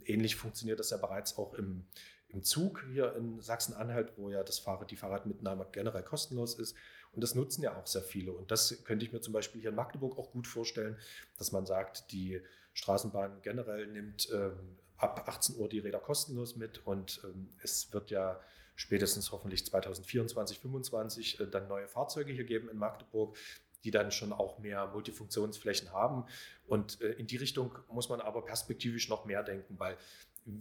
[0.05, 1.85] Ähnlich funktioniert das ja bereits auch im,
[2.29, 6.75] im Zug hier in Sachsen-Anhalt, wo ja das Fahrrad, die Fahrradmitnahme generell kostenlos ist.
[7.11, 8.31] Und das nutzen ja auch sehr viele.
[8.31, 10.97] Und das könnte ich mir zum Beispiel hier in Magdeburg auch gut vorstellen,
[11.37, 12.41] dass man sagt, die
[12.73, 18.11] Straßenbahn generell nimmt ähm, ab 18 Uhr die Räder kostenlos mit und ähm, es wird
[18.11, 18.39] ja
[18.75, 23.35] spätestens hoffentlich 2024, 2025 äh, dann neue Fahrzeuge hier geben in Magdeburg,
[23.83, 26.25] die dann schon auch mehr Multifunktionsflächen haben.
[26.67, 29.97] Und äh, in die Richtung muss man aber perspektivisch noch mehr denken, weil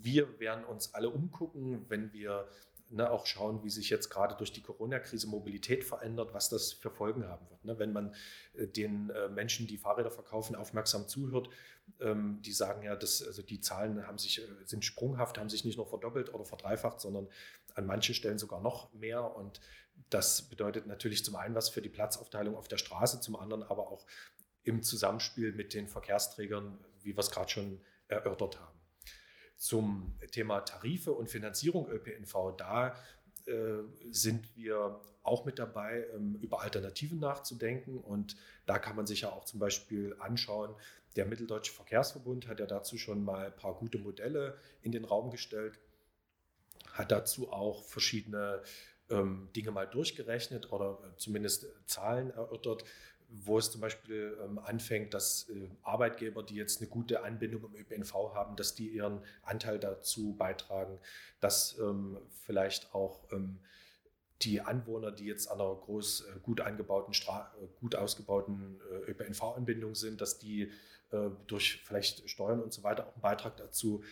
[0.03, 2.49] wir werden uns alle umgucken, wenn wir
[2.91, 6.91] ne, auch schauen, wie sich jetzt gerade durch die Corona-Krise Mobilität verändert, was das für
[6.91, 7.65] Folgen haben wird.
[7.65, 7.79] Ne?
[7.79, 8.15] Wenn man
[8.55, 11.49] äh, den äh, Menschen, die Fahrräder verkaufen, aufmerksam zuhört,
[12.01, 15.65] ähm, die sagen ja, dass, also die Zahlen haben sich, äh, sind sprunghaft, haben sich
[15.65, 17.29] nicht nur verdoppelt oder verdreifacht, sondern
[17.75, 19.37] an manchen Stellen sogar noch mehr.
[19.37, 19.61] Und
[20.11, 23.89] das bedeutet natürlich zum einen was für die Platzaufteilung auf der Straße, zum anderen aber
[23.89, 24.07] auch
[24.65, 28.78] im Zusammenspiel mit den Verkehrsträgern, wie wir es gerade schon erörtert haben
[29.59, 32.97] zum Thema Tarife und Finanzierung ÖPNV, da
[33.47, 37.99] äh, sind wir auch mit dabei, ähm, über Alternativen nachzudenken.
[37.99, 40.75] Und da kann man sich ja auch zum Beispiel anschauen,
[41.17, 45.31] der Mitteldeutsche Verkehrsverbund hat ja dazu schon mal ein paar gute Modelle in den Raum
[45.31, 45.79] gestellt,
[46.93, 48.63] hat dazu auch verschiedene
[49.11, 52.85] ähm, Dinge mal durchgerechnet oder zumindest Zahlen erörtert,
[53.29, 57.75] wo es zum Beispiel ähm, anfängt, dass äh, Arbeitgeber, die jetzt eine gute Anbindung im
[57.75, 60.99] ÖPNV haben, dass die ihren Anteil dazu beitragen,
[61.41, 63.59] dass ähm, vielleicht auch ähm,
[64.43, 69.11] die Anwohner, die jetzt an einer groß äh, gut angebauten, Stra äh, gut ausgebauten äh,
[69.11, 70.71] ÖPNV-Anbindung sind, dass die
[71.11, 74.03] äh, durch vielleicht Steuern und so weiter auch einen Beitrag dazu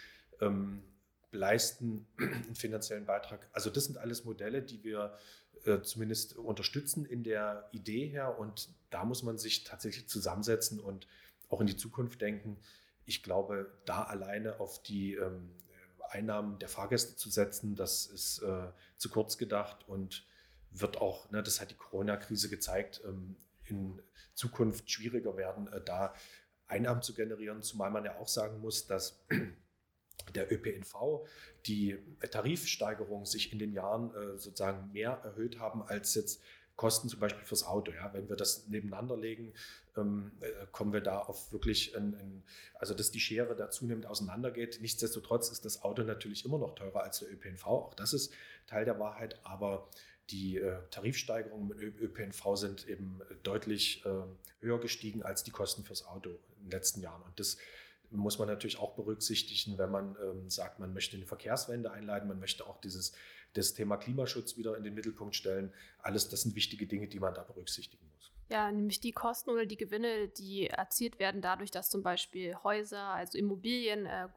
[0.41, 0.83] ähm,
[1.31, 3.49] leisten, einen finanziellen Beitrag.
[3.53, 5.17] Also das sind alles Modelle, die wir
[5.65, 8.39] äh, zumindest unterstützen in der Idee her.
[8.39, 11.07] Und da muss man sich tatsächlich zusammensetzen und
[11.51, 12.57] auch in die Zukunft denken.
[13.05, 15.55] Ich glaube, da alleine auf die ähm,
[16.09, 20.27] Einnahmen der Fahrgäste zu setzen, das ist äh, zu kurz gedacht und
[20.71, 24.01] wird auch, ne, das hat die Corona-Krise gezeigt, ähm, in
[24.33, 26.15] Zukunft schwieriger werden, äh, da
[26.67, 29.27] Einnahmen zu generieren, zumal man ja auch sagen muss, dass
[30.35, 31.27] der ÖPNV
[31.67, 31.99] die
[32.31, 36.41] Tarifsteigerung sich in den Jahren äh, sozusagen mehr erhöht haben als jetzt
[36.77, 37.91] Kosten zum Beispiel fürs Auto.
[37.91, 39.53] Ja, wenn wir das nebeneinander legen,
[39.97, 42.43] ähm, äh, kommen wir da auf wirklich, ein, ein,
[42.75, 44.79] also dass die Schere da zunehmend auseinandergeht.
[44.81, 47.67] Nichtsdestotrotz ist das Auto natürlich immer noch teurer als der ÖPNV.
[47.67, 48.33] Auch das ist
[48.67, 49.41] Teil der Wahrheit.
[49.43, 49.89] Aber
[50.31, 54.11] die äh, Tarifsteigerungen mit ÖPNV sind eben deutlich äh,
[54.61, 57.23] höher gestiegen als die Kosten fürs Auto in den letzten Jahren.
[57.23, 57.57] Und das
[58.11, 62.39] muss man natürlich auch berücksichtigen, wenn man ähm, sagt, man möchte eine Verkehrswende einleiten, man
[62.39, 63.13] möchte auch dieses
[63.57, 65.73] das Thema Klimaschutz wieder in den Mittelpunkt stellen.
[66.03, 68.33] Alles, das sind wichtige Dinge, die man da berücksichtigen muss.
[68.49, 73.03] Ja, nämlich die Kosten oder die Gewinne, die erzielt werden dadurch, dass zum Beispiel Häuser,
[73.03, 74.29] also Immobilien äh,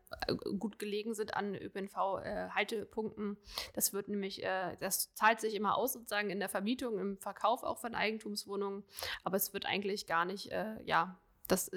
[0.57, 3.33] gut gelegen sind an ÖPNV-Haltepunkten.
[3.33, 7.17] Äh, das wird nämlich, äh, das zahlt sich immer aus sozusagen in der Vermietung, im
[7.19, 8.83] Verkauf auch von Eigentumswohnungen,
[9.23, 10.51] aber es wird eigentlich gar nicht,
[10.85, 11.69] ja, das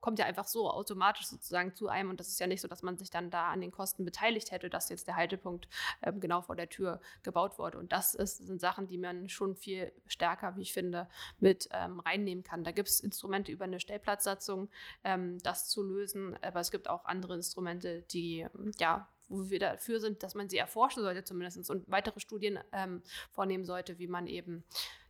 [0.00, 2.10] kommt ja einfach so automatisch sozusagen zu einem.
[2.10, 4.50] Und das ist ja nicht so, dass man sich dann da an den Kosten beteiligt
[4.50, 5.68] hätte, dass jetzt der Haltepunkt
[6.02, 7.78] ähm, genau vor der Tür gebaut wurde.
[7.78, 12.00] Und das ist, sind Sachen, die man schon viel stärker, wie ich finde, mit ähm,
[12.00, 12.64] reinnehmen kann.
[12.64, 14.68] Da gibt es Instrumente über eine Stellplatzsatzung,
[15.04, 16.36] ähm, das zu lösen.
[16.42, 18.46] Aber es gibt auch andere Instrumente, die
[18.78, 23.02] ja wo wir dafür sind, dass man sie erforschen sollte zumindest und weitere Studien ähm,
[23.32, 24.64] vornehmen sollte, wie man eben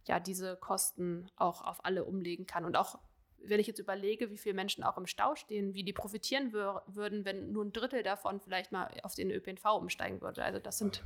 [0.06, 2.98] ja diese Kosten auch auf alle umlegen kann und auch
[3.48, 6.82] wenn ich jetzt überlege, wie viele Menschen auch im Stau stehen, wie die profitieren wür
[6.86, 10.44] würden, wenn nur ein Drittel davon vielleicht mal auf den ÖPNV umsteigen würde.
[10.44, 11.02] Also das sind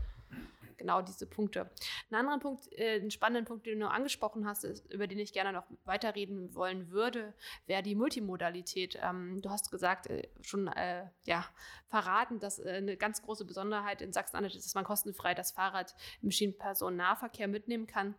[0.80, 1.70] genau diese Punkte.
[2.10, 5.32] Ein anderer Punkt, äh, einen spannenden Punkt, den du angesprochen hast, ist, über den ich
[5.32, 7.34] gerne noch weiterreden wollen würde,
[7.66, 8.98] wäre die Multimodalität.
[9.00, 11.44] Ähm, du hast gesagt, äh, schon äh, ja,
[11.86, 15.94] verraten, dass äh, eine ganz große Besonderheit in Sachsen-Anhalt ist, dass man kostenfrei das Fahrrad
[16.22, 18.14] im Schienenpersonennahverkehr mitnehmen kann.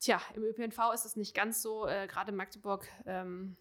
[0.00, 1.86] Tja, im ÖPNV ist es nicht ganz so.
[1.86, 3.56] Äh, Gerade Magdeburg ähm,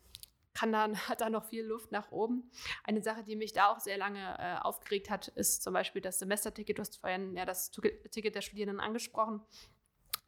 [0.54, 2.50] kann dann, hat da noch viel Luft nach oben.
[2.84, 6.20] Eine Sache, die mich da auch sehr lange äh, aufgeregt hat, ist zum Beispiel das
[6.20, 6.78] Semesterticket.
[6.78, 9.42] Du hast vorhin ja das Ticket der Studierenden angesprochen.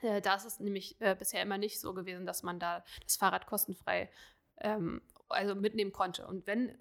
[0.02, 3.16] Äh, da ist es nämlich äh, bisher immer nicht so gewesen, dass man da das
[3.16, 4.12] Fahrrad kostenfrei
[4.60, 6.28] ähm, also mitnehmen konnte.
[6.28, 6.78] Und wenn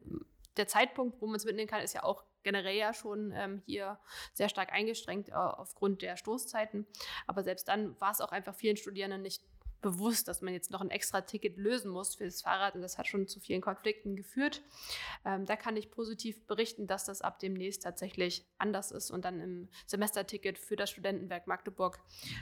[0.56, 3.98] der Zeitpunkt, wo man es mitnehmen kann, ist ja auch generell ja schon ähm, hier
[4.32, 6.86] sehr stark eingeschränkt äh, aufgrund der Stoßzeiten.
[7.26, 9.42] Aber selbst dann war es auch einfach vielen Studierenden nicht
[9.80, 12.98] bewusst, dass man jetzt noch ein extra Ticket lösen muss für das Fahrrad und das
[12.98, 14.62] hat schon zu vielen Konflikten geführt.
[15.24, 19.40] Ähm, da kann ich positiv berichten, dass das ab demnächst tatsächlich anders ist und dann
[19.40, 21.98] im Semesterticket für das Studentenwerk Magdeburg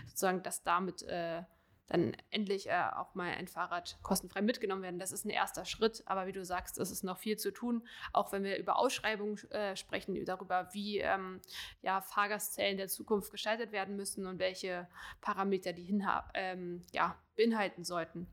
[0.07, 1.43] sozusagen das damit äh,
[1.89, 4.99] dann endlich äh, auch mal ein Fahrrad kostenfrei mitgenommen werden.
[4.99, 7.87] Das ist ein erster Schritt, aber wie du sagst, es ist noch viel zu tun,
[8.13, 11.41] auch wenn wir über Ausschreibungen äh, sprechen, darüber, wie ähm,
[11.83, 14.89] ja, Fahrgastzellen der Zukunft gestaltet werden müssen und welche
[15.21, 15.89] Parameter die
[16.35, 18.27] ähm, ja, beinhalten sollten.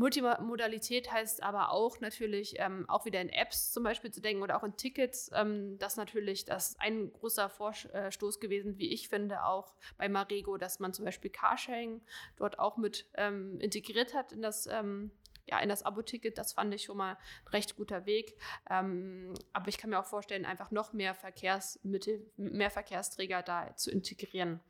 [0.00, 4.56] Multimodalität heißt aber auch natürlich ähm, auch wieder in Apps zum Beispiel zu denken oder
[4.56, 5.30] auch in Tickets.
[5.34, 10.80] Ähm, das natürlich, das ein großer Vorstoß gewesen, wie ich finde, auch bei Marego, dass
[10.80, 12.00] man zum Beispiel Carsharing
[12.36, 15.10] dort auch mit ähm, integriert hat in das ähm,
[15.46, 18.36] ja, in das Abo-Ticket, das fand ich schon mal ein recht guter Weg.
[18.70, 23.90] Ähm, aber ich kann mir auch vorstellen, einfach noch mehr Verkehrsmittel, mehr Verkehrsträger da zu
[23.90, 24.60] integrieren.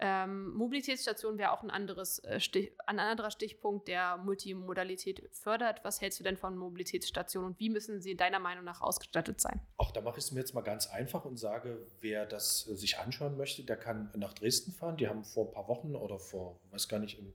[0.00, 5.84] Ähm, Mobilitätsstation wäre auch ein, anderes, äh, Stich, ein anderer Stichpunkt, der Multimodalität fördert.
[5.84, 9.60] Was hältst du denn von Mobilitätsstationen und wie müssen sie deiner Meinung nach ausgestattet sein?
[9.76, 12.76] Auch da mache ich es mir jetzt mal ganz einfach und sage, wer das äh,
[12.76, 14.96] sich anschauen möchte, der kann nach Dresden fahren.
[14.96, 17.32] Die haben vor ein paar Wochen oder vor, weiß gar nicht, im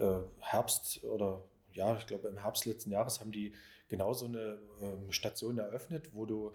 [0.00, 3.54] äh, Herbst oder ja, ich glaube im Herbst letzten Jahres haben die
[3.88, 6.52] genau so eine ähm, Station eröffnet, wo du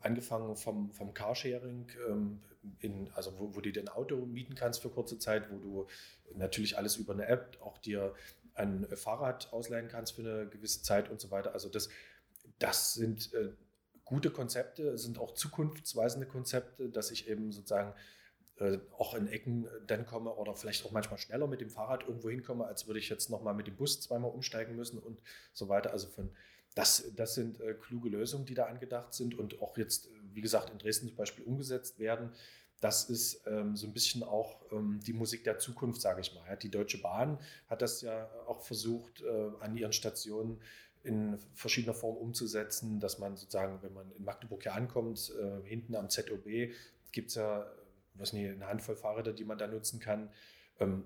[0.00, 2.40] angefangen vom, vom Carsharing ähm,
[2.80, 5.86] in, also wo, wo du dir ein Auto mieten kannst für kurze Zeit, wo du
[6.34, 8.14] natürlich alles über eine App auch dir
[8.54, 11.52] ein Fahrrad ausleihen kannst für eine gewisse Zeit und so weiter.
[11.52, 11.88] Also das,
[12.58, 13.52] das sind äh,
[14.04, 17.94] gute Konzepte, sind auch zukunftsweisende Konzepte, dass ich eben sozusagen
[18.56, 22.30] äh, auch in Ecken dann komme oder vielleicht auch manchmal schneller mit dem Fahrrad irgendwo
[22.30, 25.92] hinkomme, als würde ich jetzt nochmal mit dem Bus zweimal umsteigen müssen und so weiter.
[25.92, 26.30] Also von
[26.74, 30.70] das, das sind äh, kluge Lösungen, die da angedacht sind und auch jetzt, wie gesagt,
[30.70, 32.32] in Dresden zum Beispiel umgesetzt werden
[32.80, 36.56] das ist ähm, so ein bisschen auch ähm, die Musik der Zukunft, sage ich mal.
[36.56, 40.60] Die Deutsche Bahn hat das ja auch versucht, äh, an ihren Stationen
[41.02, 45.94] in verschiedener Form umzusetzen, dass man sozusagen, wenn man in Magdeburg hier ankommt, äh, hinten
[45.96, 46.72] am ZOB
[47.10, 47.66] gibt es ja
[48.14, 50.30] was nicht, eine Handvoll Fahrräder, die man da nutzen kann.
[50.80, 51.04] Ähm,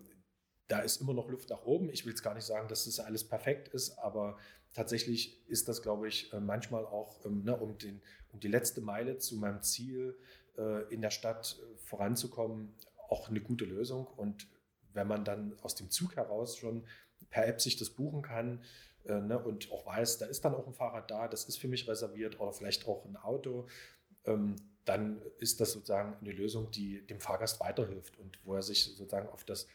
[0.68, 1.90] da ist immer noch Luft nach oben.
[1.90, 4.38] Ich will jetzt gar nicht sagen, dass das alles perfekt ist, aber
[4.72, 8.00] tatsächlich ist das, glaube ich, äh, manchmal auch, ähm, ne, um, den,
[8.32, 10.16] um die letzte Meile zu meinem Ziel
[10.56, 12.74] äh, in der Stadt äh, voranzukommen,
[13.08, 14.06] auch eine gute Lösung.
[14.06, 14.46] Und
[14.92, 16.84] wenn man dann aus dem Zug heraus schon
[17.30, 18.62] per App sich das buchen kann
[19.04, 21.68] äh, ne, und auch weiß, da ist dann auch ein Fahrrad da, das ist für
[21.68, 23.66] mich reserviert oder vielleicht auch ein Auto,
[24.24, 28.84] ähm, dann ist das sozusagen eine Lösung, die dem Fahrgast weiterhilft und wo er sich
[28.84, 29.68] sozusagen auf das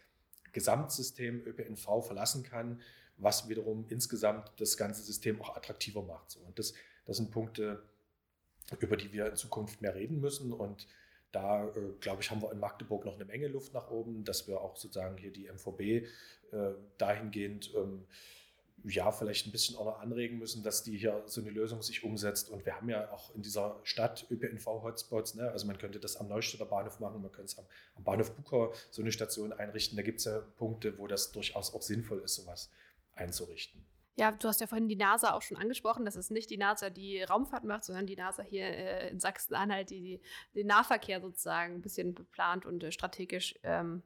[0.51, 2.81] Gesamtsystem ÖPNV verlassen kann,
[3.17, 6.37] was wiederum insgesamt das ganze System auch attraktiver macht.
[6.45, 6.73] Und das,
[7.05, 7.83] das sind Punkte,
[8.79, 10.53] über die wir in Zukunft mehr reden müssen.
[10.53, 10.87] Und
[11.31, 14.47] da, äh, glaube ich, haben wir in Magdeburg noch eine Menge Luft nach oben, dass
[14.47, 18.05] wir auch sozusagen hier die MVB äh, dahingehend ähm,
[18.83, 22.03] ja, vielleicht ein bisschen auch noch anregen müssen, dass die hier so eine Lösung sich
[22.03, 22.49] umsetzt.
[22.49, 25.49] Und wir haben ja auch in dieser Stadt ÖPNV-Hotspots, ne?
[25.51, 28.71] also man könnte das am Neustädter Bahnhof machen, man könnte es am, am Bahnhof Bucher
[28.91, 29.97] so eine Station einrichten.
[29.97, 32.69] Da gibt es ja Punkte, wo das durchaus auch sinnvoll ist, sowas
[33.17, 33.85] einzurichten.
[34.19, 36.03] Ja, du hast ja vorhin die NASA auch schon angesprochen.
[36.03, 39.91] Das ist nicht die NASA, die Raumfahrt macht, sondern die NASA hier äh, in Sachsen-Anhalt,
[39.91, 40.21] die, die,
[40.55, 44.01] den Nahverkehr sozusagen ein bisschen beplant und äh, strategisch ähm,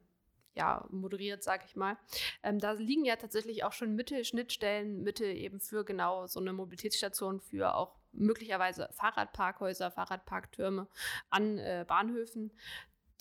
[0.53, 1.97] ja, moderiert, sag ich mal.
[2.43, 6.51] Ähm, da liegen ja tatsächlich auch schon Mittel, Schnittstellen, Mittel eben für genau so eine
[6.51, 10.89] Mobilitätsstation für auch möglicherweise Fahrradparkhäuser, Fahrradparktürme
[11.29, 12.51] an äh, Bahnhöfen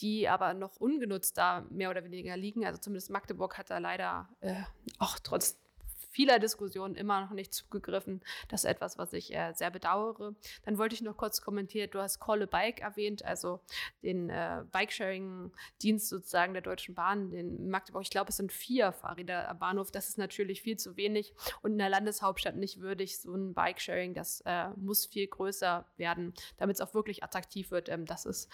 [0.00, 2.64] die aber noch ungenutzt da mehr oder weniger liegen.
[2.64, 4.62] Also zumindest Magdeburg hat da leider äh,
[4.98, 5.60] auch trotz
[6.10, 8.20] vieler Diskussionen immer noch nicht zugegriffen.
[8.48, 10.34] Das ist etwas, was ich äh, sehr bedauere.
[10.64, 13.60] Dann wollte ich noch kurz kommentieren, du hast Call a Bike erwähnt, also
[14.02, 18.02] den äh, Bikesharing-Dienst sozusagen der Deutschen Bahn in Magdeburg.
[18.02, 19.90] Ich glaube, es sind vier Fahrräder am Bahnhof.
[19.90, 23.18] Das ist natürlich viel zu wenig und in der Landeshauptstadt nicht würdig.
[23.18, 27.88] So ein Bikesharing, das äh, muss viel größer werden, damit es auch wirklich attraktiv wird.
[27.88, 28.50] Ähm, das ist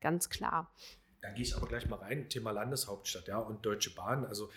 [0.00, 0.72] ganz klar.
[1.20, 2.28] Dann gehe ich aber gleich mal rein.
[2.28, 4.24] Thema Landeshauptstadt, ja, und Deutsche Bahn.
[4.24, 4.50] Also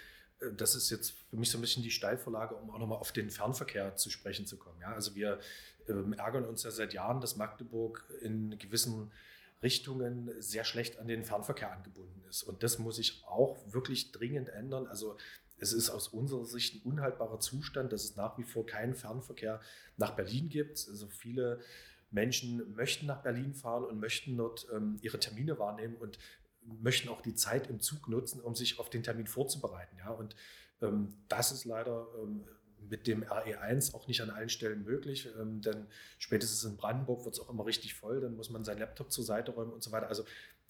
[0.55, 3.29] das ist jetzt für mich so ein bisschen die Steilvorlage, um auch nochmal auf den
[3.29, 4.79] Fernverkehr zu sprechen zu kommen.
[4.81, 5.39] Ja, also wir
[5.87, 9.11] ähm, ärgern uns ja seit Jahren, dass Magdeburg in gewissen
[9.61, 12.43] Richtungen sehr schlecht an den Fernverkehr angebunden ist.
[12.43, 14.87] Und das muss sich auch wirklich dringend ändern.
[14.87, 15.17] Also
[15.57, 19.61] es ist aus unserer Sicht ein unhaltbarer Zustand, dass es nach wie vor keinen Fernverkehr
[19.97, 20.85] nach Berlin gibt.
[20.89, 21.61] Also viele
[22.11, 26.19] Menschen möchten nach Berlin fahren und möchten dort ähm, ihre Termine wahrnehmen und
[26.81, 29.97] möchten auch die Zeit im Zug nutzen, um sich auf den Termin vorzubereiten.
[29.97, 30.09] Ja?
[30.09, 30.35] Und
[30.81, 32.45] ähm, das ist leider ähm,
[32.89, 37.35] mit dem RE1 auch nicht an allen Stellen möglich, ähm, denn spätestens in Brandenburg wird
[37.35, 39.91] es auch immer richtig voll, dann muss man seinen Laptop zur Seite räumen und so
[39.91, 40.07] weiter.
[40.07, 40.25] Also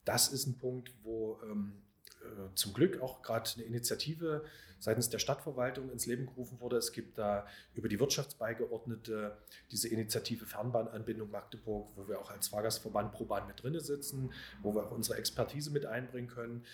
[0.06, 1.82] das ist ein Punkt, wo ähm,
[2.22, 4.44] äh, zum Glück auch gerade eine Initiative
[4.84, 6.76] seitens der Stadtverwaltung ins Leben gerufen wurde.
[6.76, 9.38] Es gibt da über die Wirtschaftsbeigeordnete
[9.72, 14.76] diese Initiative Fernbahnanbindung Magdeburg, wo wir auch als Fahrgastverband pro Bahn mit drin sitzen, wo
[14.76, 16.66] wir auch unsere Expertise mit einbringen können,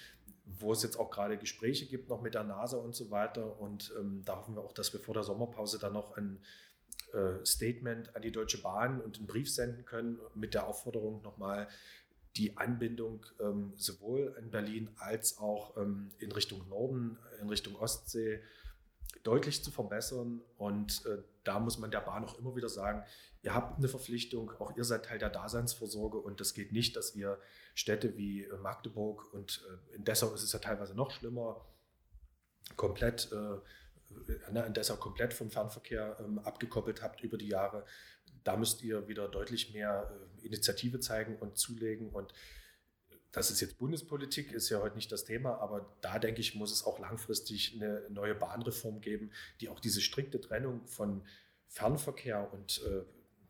[0.45, 3.59] wo es jetzt auch gerade Gespräche gibt noch mit der NASA und so weiter.
[3.59, 6.39] Und ähm, da hoffen wir auch, dass wir vor der Sommerpause dann noch ein
[7.13, 11.67] äh, Statement an die Deutsche Bahn und einen Brief senden können mit der Aufforderung nochmal
[12.39, 18.41] die Anbindung ähm, sowohl in Berlin als auch ähm, in Richtung Norden, in Richtung Ostsee
[19.23, 20.41] deutlich zu verbessern.
[20.57, 23.03] Und äh, da muss man der Bahn auch immer wieder sagen,
[23.43, 27.13] ihr habt eine Verpflichtung, auch ihr seid Teil der Daseinsvorsorge und das geht nicht, dass
[27.13, 27.37] ihr
[27.75, 31.65] Städte wie äh, Magdeburg und äh, in Dessau ist es ja teilweise noch schlimmer,
[32.77, 37.85] komplett äh, ne, in Dessau komplett vom Fernverkehr ähm, abgekoppelt habt über die Jahre
[38.43, 42.09] da müsst ihr wieder deutlich mehr äh, Initiative zeigen und zulegen.
[42.09, 42.33] Und
[43.31, 46.71] das ist jetzt Bundespolitik, ist ja heute nicht das Thema, aber da denke ich, muss
[46.71, 51.23] es auch langfristig eine neue Bahnreform geben, die auch diese strikte Trennung von
[51.67, 53.03] Fernverkehr und äh,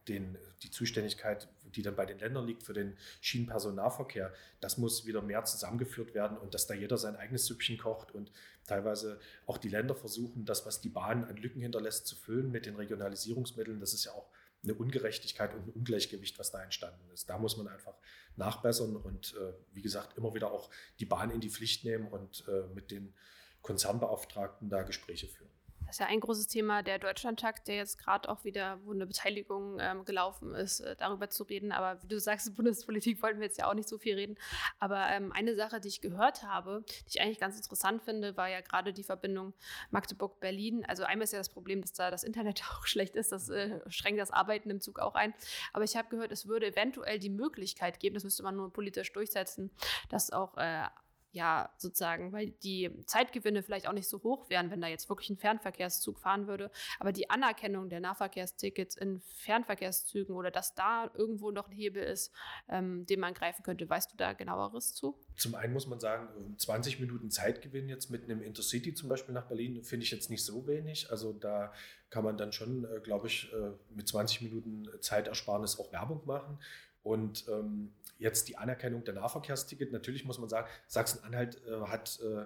[0.09, 5.21] den, die Zuständigkeit, die dann bei den Ländern liegt für den Schienenpersonennahverkehr, das muss wieder
[5.21, 8.31] mehr zusammengeführt werden und dass da jeder sein eigenes Süppchen kocht und
[8.65, 12.65] teilweise auch die Länder versuchen, das, was die Bahn an Lücken hinterlässt, zu füllen mit
[12.65, 13.79] den Regionalisierungsmitteln.
[13.79, 14.29] Das ist ja auch
[14.63, 17.29] eine Ungerechtigkeit und ein Ungleichgewicht, was da entstanden ist.
[17.29, 17.95] Da muss man einfach
[18.35, 20.69] nachbessern und äh, wie gesagt immer wieder auch
[20.99, 23.13] die Bahn in die Pflicht nehmen und äh, mit den
[23.61, 25.51] Konzernbeauftragten da Gespräche führen.
[25.89, 29.07] Das ist ja ein großes Thema, der Deutschlandtag, der jetzt gerade auch wieder, wo eine
[29.07, 31.71] Beteiligung ähm, gelaufen ist, äh, darüber zu reden.
[31.71, 34.37] Aber wie du sagst, Bundespolitik wollten wir jetzt ja auch nicht so viel reden.
[34.77, 38.47] Aber ähm, eine Sache, die ich gehört habe, die ich eigentlich ganz interessant finde, war
[38.47, 39.55] ja gerade die Verbindung
[39.89, 40.85] Magdeburg-Berlin.
[40.85, 43.31] Also einmal ist ja das Problem, dass da das Internet auch schlecht ist.
[43.31, 45.33] Das äh, schränkt das Arbeiten im Zug auch ein.
[45.73, 49.11] Aber ich habe gehört, es würde eventuell die Möglichkeit geben, das müsste man nur politisch
[49.11, 49.71] durchsetzen,
[50.09, 50.83] dass auch äh,
[51.31, 55.29] ja, sozusagen, weil die Zeitgewinne vielleicht auch nicht so hoch wären, wenn da jetzt wirklich
[55.29, 56.71] ein Fernverkehrszug fahren würde.
[56.99, 62.31] Aber die Anerkennung der Nahverkehrstickets in Fernverkehrszügen oder dass da irgendwo noch ein Hebel ist,
[62.67, 65.19] ähm, den man greifen könnte, weißt du da genaueres zu?
[65.35, 69.45] Zum einen muss man sagen, 20 Minuten Zeitgewinn jetzt mit einem Intercity zum Beispiel nach
[69.45, 71.11] Berlin finde ich jetzt nicht so wenig.
[71.11, 71.71] Also da
[72.09, 76.59] kann man dann schon, äh, glaube ich, äh, mit 20 Minuten Zeitersparnis auch Werbung machen.
[77.03, 82.45] Und ähm, jetzt die Anerkennung der Nahverkehrsticket, natürlich muss man sagen, Sachsen-Anhalt äh, hat äh,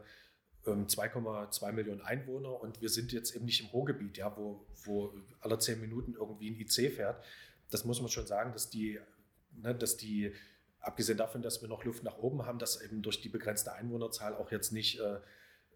[0.66, 5.14] 2,2 ähm, Millionen Einwohner und wir sind jetzt eben nicht im Ruhrgebiet, ja, wo, wo
[5.42, 7.24] alle zehn Minuten irgendwie ein IC fährt.
[7.70, 9.00] Das muss man schon sagen, dass die,
[9.52, 10.34] ne, dass die,
[10.80, 14.36] abgesehen davon, dass wir noch Luft nach oben haben, dass eben durch die begrenzte Einwohnerzahl
[14.36, 15.20] auch jetzt nicht äh,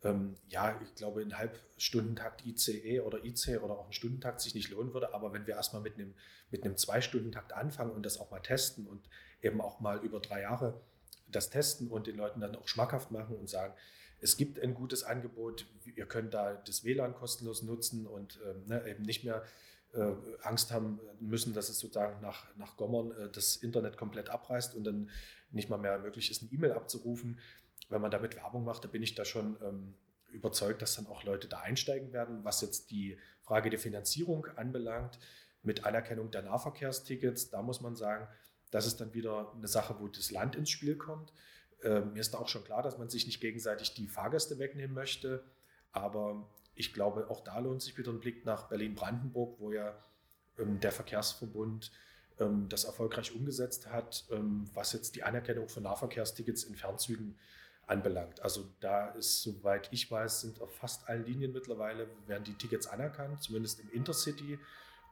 [0.03, 4.69] ähm, ja, ich glaube, in Halbstundentakt ICE oder IC oder auch einen Stundentakt sich nicht
[4.69, 5.13] lohnen würde.
[5.13, 6.13] Aber wenn wir erstmal mit einem,
[6.51, 9.07] mit einem Zwei-Stunden-Takt anfangen und das auch mal testen und
[9.41, 10.79] eben auch mal über drei Jahre
[11.29, 13.73] das testen und den Leuten dann auch schmackhaft machen und sagen,
[14.19, 15.65] es gibt ein gutes Angebot.
[15.95, 19.43] Ihr könnt da das WLAN kostenlos nutzen und ähm, ne, eben nicht mehr
[19.93, 24.75] äh, Angst haben müssen, dass es sozusagen nach, nach Gommern äh, das Internet komplett abreißt
[24.75, 25.09] und dann
[25.51, 27.39] nicht mal mehr möglich ist, eine E-Mail abzurufen.
[27.89, 29.93] Wenn man damit Werbung macht, da bin ich da schon ähm,
[30.31, 32.43] überzeugt, dass dann auch Leute da einsteigen werden.
[32.43, 35.19] Was jetzt die Frage der Finanzierung anbelangt,
[35.63, 38.27] mit Anerkennung der Nahverkehrstickets, da muss man sagen,
[38.71, 41.33] das ist dann wieder eine Sache, wo das Land ins Spiel kommt.
[41.81, 44.93] Äh, mir ist da auch schon klar, dass man sich nicht gegenseitig die Fahrgäste wegnehmen
[44.93, 45.43] möchte.
[45.91, 49.97] Aber ich glaube, auch da lohnt sich wieder ein Blick nach Berlin-Brandenburg, wo ja
[50.57, 51.91] ähm, der Verkehrsverbund
[52.39, 57.37] ähm, das erfolgreich umgesetzt hat, ähm, was jetzt die Anerkennung von Nahverkehrstickets in Fernzügen
[57.87, 58.41] anbelangt.
[58.41, 62.85] Also da ist, soweit ich weiß, sind auf fast allen Linien mittlerweile, werden die Tickets
[62.87, 64.59] anerkannt, zumindest im Intercity.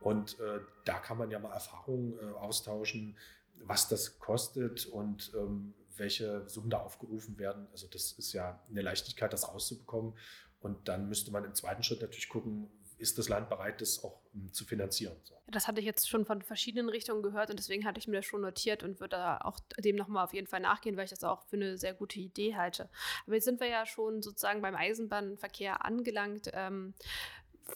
[0.01, 3.17] Und äh, da kann man ja mal Erfahrungen äh, austauschen,
[3.63, 7.67] was das kostet und ähm, welche Summen da aufgerufen werden.
[7.71, 10.13] Also das ist ja eine Leichtigkeit, das rauszubekommen.
[10.59, 14.21] Und dann müsste man im zweiten Schritt natürlich gucken, ist das Land bereit, das auch
[14.33, 15.15] um, zu finanzieren.
[15.23, 15.35] So.
[15.47, 18.25] Das hatte ich jetzt schon von verschiedenen Richtungen gehört und deswegen hatte ich mir das
[18.25, 21.23] schon notiert und würde da auch dem nochmal auf jeden Fall nachgehen, weil ich das
[21.23, 22.89] auch für eine sehr gute Idee halte.
[23.25, 26.49] Aber jetzt sind wir ja schon sozusagen beim Eisenbahnverkehr angelangt.
[26.53, 26.93] Ähm,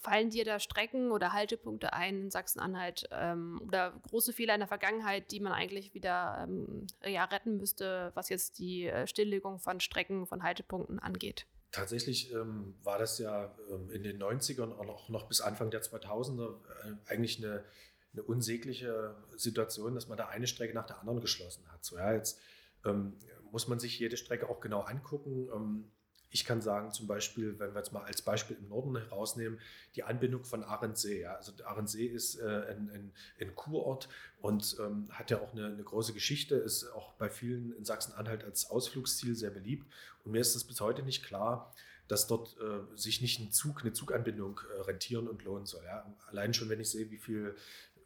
[0.02, 4.68] fallen dir da Strecken oder Haltepunkte ein in Sachsen-Anhalt ähm, oder große Fehler in der
[4.68, 9.80] Vergangenheit, die man eigentlich wieder ähm, ja, retten müsste, was jetzt die äh, Stilllegung von
[9.80, 11.46] Strecken, von Haltepunkten angeht?
[11.72, 15.82] Tatsächlich ähm, war das ja ähm, in den 90ern und auch noch bis Anfang der
[15.82, 17.64] 2000er äh, eigentlich eine,
[18.12, 21.84] eine, unsägliche Situation, dass man da eine Strecke nach der anderen geschlossen hat.
[21.84, 22.40] So, ja, jetzt
[22.84, 23.16] ähm,
[23.52, 25.92] muss man sich jede Strecke auch genau angucken ähm,
[26.30, 29.58] ich kann sagen, zum Beispiel, wenn wir jetzt mal als Beispiel im Norden herausnehmen,
[29.96, 31.22] die Anbindung von Arendsee.
[31.22, 31.34] Ja.
[31.34, 34.08] Also Arendsee ist äh, ein, ein, ein, Kurort
[34.40, 38.44] und ähm, hat ja auch eine, eine, große Geschichte, ist auch bei vielen in Sachsen-Anhalt
[38.44, 39.90] als Ausflugsziel sehr beliebt.
[40.24, 41.74] Und mir ist es bis heute nicht klar,
[42.06, 45.84] dass dort äh, sich nicht ein Zug, eine Zuganbindung äh, rentieren und lohnen soll.
[45.84, 46.12] Ja.
[46.28, 47.56] Allein schon, wenn ich sehe, wie viel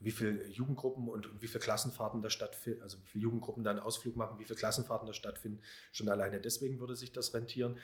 [0.04, 3.70] wie viele Jugendgruppen und, und, wie viele Klassenfahrten da stattfinden, also wie viele Jugendgruppen da
[3.70, 5.60] einen Ausflug machen, wie viele Klassenfahrten da stattfinden.
[5.92, 7.78] Schon alleine deswegen würde sich das rentieren.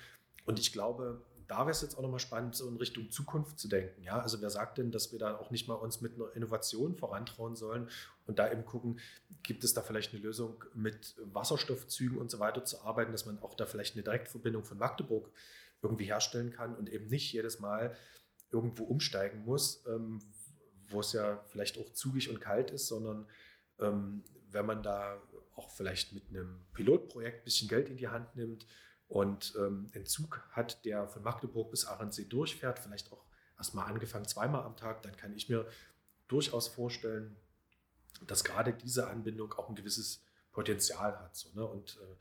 [0.45, 3.66] Und ich glaube, da wäre es jetzt auch nochmal spannend, so in Richtung Zukunft zu
[3.66, 4.05] denken.
[4.05, 6.95] Ja, also wer sagt denn, dass wir da auch nicht mal uns mit einer Innovation
[6.95, 7.88] vorantrauen sollen
[8.26, 9.01] und da eben gucken,
[9.43, 13.43] gibt es da vielleicht eine Lösung mit Wasserstoffzügen und so weiter zu arbeiten, dass man
[13.43, 15.28] auch da vielleicht eine Direktverbindung von Magdeburg
[15.82, 17.97] irgendwie herstellen kann und eben nicht jedes Mal
[18.53, 20.20] irgendwo umsteigen muss, ähm,
[20.88, 23.26] wo es ja vielleicht auch zugig und kalt ist, sondern
[23.80, 25.20] ähm, wenn man da
[25.57, 28.66] auch vielleicht mit einem Pilotprojekt ein bisschen Geld in die Hand nimmt,
[29.11, 33.24] und ähm, einen Zug hat, der von Magdeburg bis Arendsee durchfährt, vielleicht auch
[33.58, 35.66] erstmal angefangen zweimal am Tag, dann kann ich mir
[36.28, 37.36] durchaus vorstellen,
[38.28, 41.34] dass gerade diese Anbindung auch ein gewisses Potenzial hat.
[41.34, 41.66] So, ne?
[41.66, 42.16] Und äh,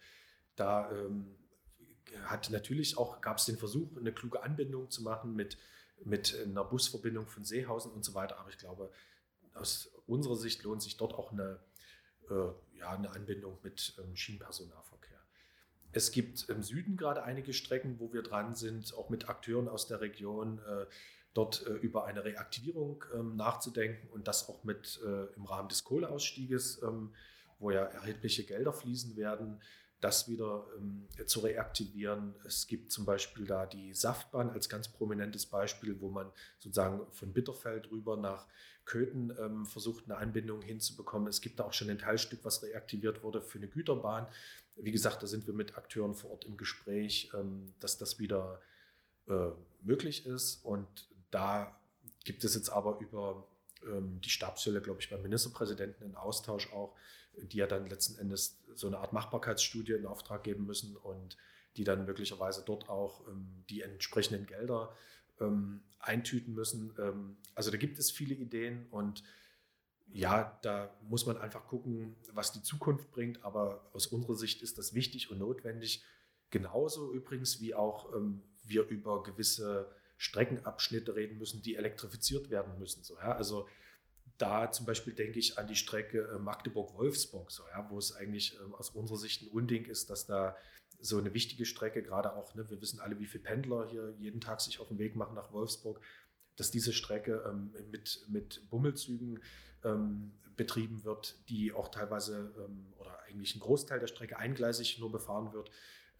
[0.55, 1.35] da ähm,
[2.23, 5.59] hat natürlich auch, gab es den Versuch, eine kluge Anbindung zu machen mit,
[6.03, 8.39] mit einer Busverbindung von Seehausen und so weiter.
[8.39, 8.91] Aber ich glaube,
[9.53, 11.59] aus unserer Sicht lohnt sich dort auch eine,
[12.31, 15.08] äh, ja, eine Anbindung mit ähm, Schienenpersonalverkehr.
[15.91, 19.87] Es gibt im Süden gerade einige Strecken, wo wir dran sind, auch mit Akteuren aus
[19.87, 20.85] der Region, äh,
[21.33, 25.83] dort äh, über eine Reaktivierung ähm, nachzudenken und das auch mit äh, im Rahmen des
[25.83, 27.13] Kohleausstieges, ähm,
[27.59, 29.61] wo ja erhebliche Gelder fließen werden,
[29.99, 32.33] das wieder ähm, zu reaktivieren.
[32.45, 37.33] Es gibt zum Beispiel da die Saftbahn als ganz prominentes Beispiel, wo man sozusagen von
[37.33, 38.47] Bitterfeld rüber nach
[38.85, 41.27] Köthen versucht, eine Anbindung hinzubekommen.
[41.27, 44.25] Es gibt da auch schon ein Teilstück, was reaktiviert wurde für eine Güterbahn.
[44.81, 48.61] Wie gesagt, da sind wir mit Akteuren vor Ort im Gespräch, ähm, dass das wieder
[49.27, 49.49] äh,
[49.81, 50.63] möglich ist.
[50.63, 50.87] Und
[51.31, 51.79] da
[52.23, 53.47] gibt es jetzt aber über
[53.85, 56.95] ähm, die Stabsstelle, glaube ich, beim Ministerpräsidenten einen Austausch auch,
[57.35, 61.37] die ja dann letzten Endes so eine Art Machbarkeitsstudie in Auftrag geben müssen und
[61.77, 64.95] die dann möglicherweise dort auch ähm, die entsprechenden Gelder
[65.99, 66.91] eintüten müssen.
[67.55, 69.23] also da gibt es viele Ideen und
[70.11, 73.43] ja, da muss man einfach gucken, was die Zukunft bringt.
[73.43, 76.03] Aber aus unserer Sicht ist das wichtig und notwendig.
[76.49, 83.03] Genauso übrigens, wie auch ähm, wir über gewisse Streckenabschnitte reden müssen, die elektrifiziert werden müssen.
[83.03, 83.33] So, ja?
[83.33, 83.67] Also
[84.37, 87.89] da zum Beispiel denke ich an die Strecke äh, Magdeburg-Wolfsburg, so, ja?
[87.89, 90.57] wo es eigentlich ähm, aus unserer Sicht ein Unding ist, dass da
[91.01, 94.41] so eine wichtige Strecke, gerade auch, ne, wir wissen alle, wie viele Pendler hier jeden
[94.41, 96.01] Tag sich auf den Weg machen nach Wolfsburg,
[96.57, 99.39] dass diese Strecke ähm, mit, mit Bummelzügen
[99.83, 105.11] ähm, betrieben wird, die auch teilweise ähm, oder eigentlich ein Großteil der Strecke eingleisig nur
[105.11, 105.71] befahren wird.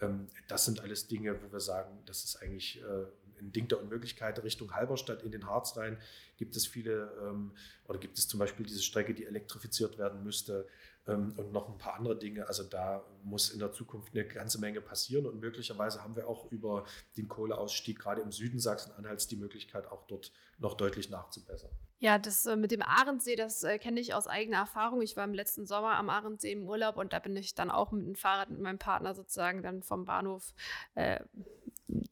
[0.01, 3.05] Ähm, das sind alles Dinge, wo wir sagen, das ist eigentlich äh,
[3.39, 5.97] ein Ding der Unmöglichkeit Richtung Halberstadt in den Harz rein.
[6.37, 7.51] Gibt es viele, ähm,
[7.87, 10.67] oder gibt es zum Beispiel diese Strecke, die elektrifiziert werden müsste
[11.05, 12.47] und noch ein paar andere Dinge.
[12.47, 16.51] Also da muss in der Zukunft eine ganze Menge passieren und möglicherweise haben wir auch
[16.51, 16.85] über
[17.17, 21.71] den Kohleausstieg gerade im Süden Sachsen-Anhalts die Möglichkeit, auch dort noch deutlich nachzubessern.
[22.01, 25.01] Ja, das äh, mit dem Ahrensee, das äh, kenne ich aus eigener Erfahrung.
[25.01, 27.91] Ich war im letzten Sommer am Ahrensee im Urlaub und da bin ich dann auch
[27.91, 30.53] mit dem Fahrrad mit meinem Partner sozusagen dann vom Bahnhof
[30.95, 31.19] äh,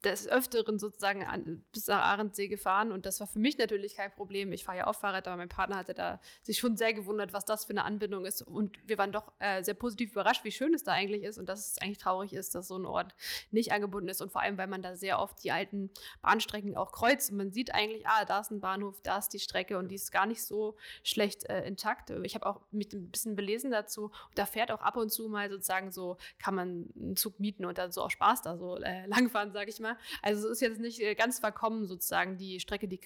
[0.04, 4.12] des Öfteren sozusagen an, bis nach Ahrensee gefahren und das war für mich natürlich kein
[4.12, 4.52] Problem.
[4.52, 7.46] Ich fahre ja auch Fahrrad, aber mein Partner hatte da sich schon sehr gewundert, was
[7.46, 10.74] das für eine Anbindung ist und wir waren doch äh, sehr positiv überrascht, wie schön
[10.74, 13.14] es da eigentlich ist und dass es eigentlich traurig ist, dass so ein Ort
[13.52, 16.92] nicht angebunden ist und vor allem, weil man da sehr oft die alten Bahnstrecken auch
[16.92, 19.90] kreuzt und man sieht eigentlich, ah, da ist ein Bahnhof, da ist die Strecke und
[19.90, 22.10] die ist gar nicht so schlecht äh, intakt.
[22.10, 25.30] Ich habe auch mich ein bisschen belesen dazu und da fährt auch ab und zu
[25.30, 28.78] mal sozusagen so, kann man einen Zug mieten und dann so auch Spaß da so
[28.78, 29.98] äh, langfahren, sage ich mal.
[30.22, 33.02] Also es ist jetzt nicht äh, ganz verkommen sozusagen die Strecke, die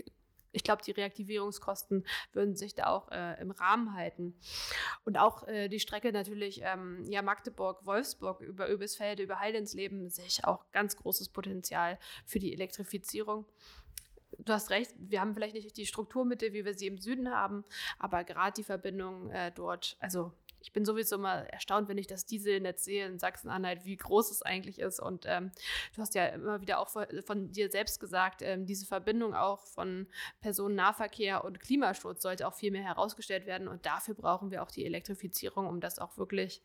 [0.53, 4.35] ich glaube, die Reaktivierungskosten würden sich da auch äh, im Rahmen halten.
[5.05, 10.25] Und auch äh, die Strecke natürlich, ähm, ja, Magdeburg, Wolfsburg über Öbisfelde, über Heidensleben, sehe
[10.25, 13.45] ich auch ganz großes Potenzial für die Elektrifizierung.
[14.39, 17.63] Du hast recht, wir haben vielleicht nicht die Strukturmittel, wie wir sie im Süden haben,
[17.97, 22.25] aber gerade die Verbindung äh, dort, also ich bin sowieso immer erstaunt, wenn ich das
[22.25, 24.99] Dieselnetz sehe in Sachsen-Anhalt, wie groß es eigentlich ist.
[24.99, 25.51] Und ähm,
[25.95, 30.07] du hast ja immer wieder auch von, dir selbst gesagt, ähm, diese Verbindung auch von
[30.41, 33.67] Personennahverkehr und Klimaschutz sollte auch viel mehr herausgestellt werden.
[33.67, 36.61] Und dafür brauchen wir auch die Elektrifizierung, um das auch wirklich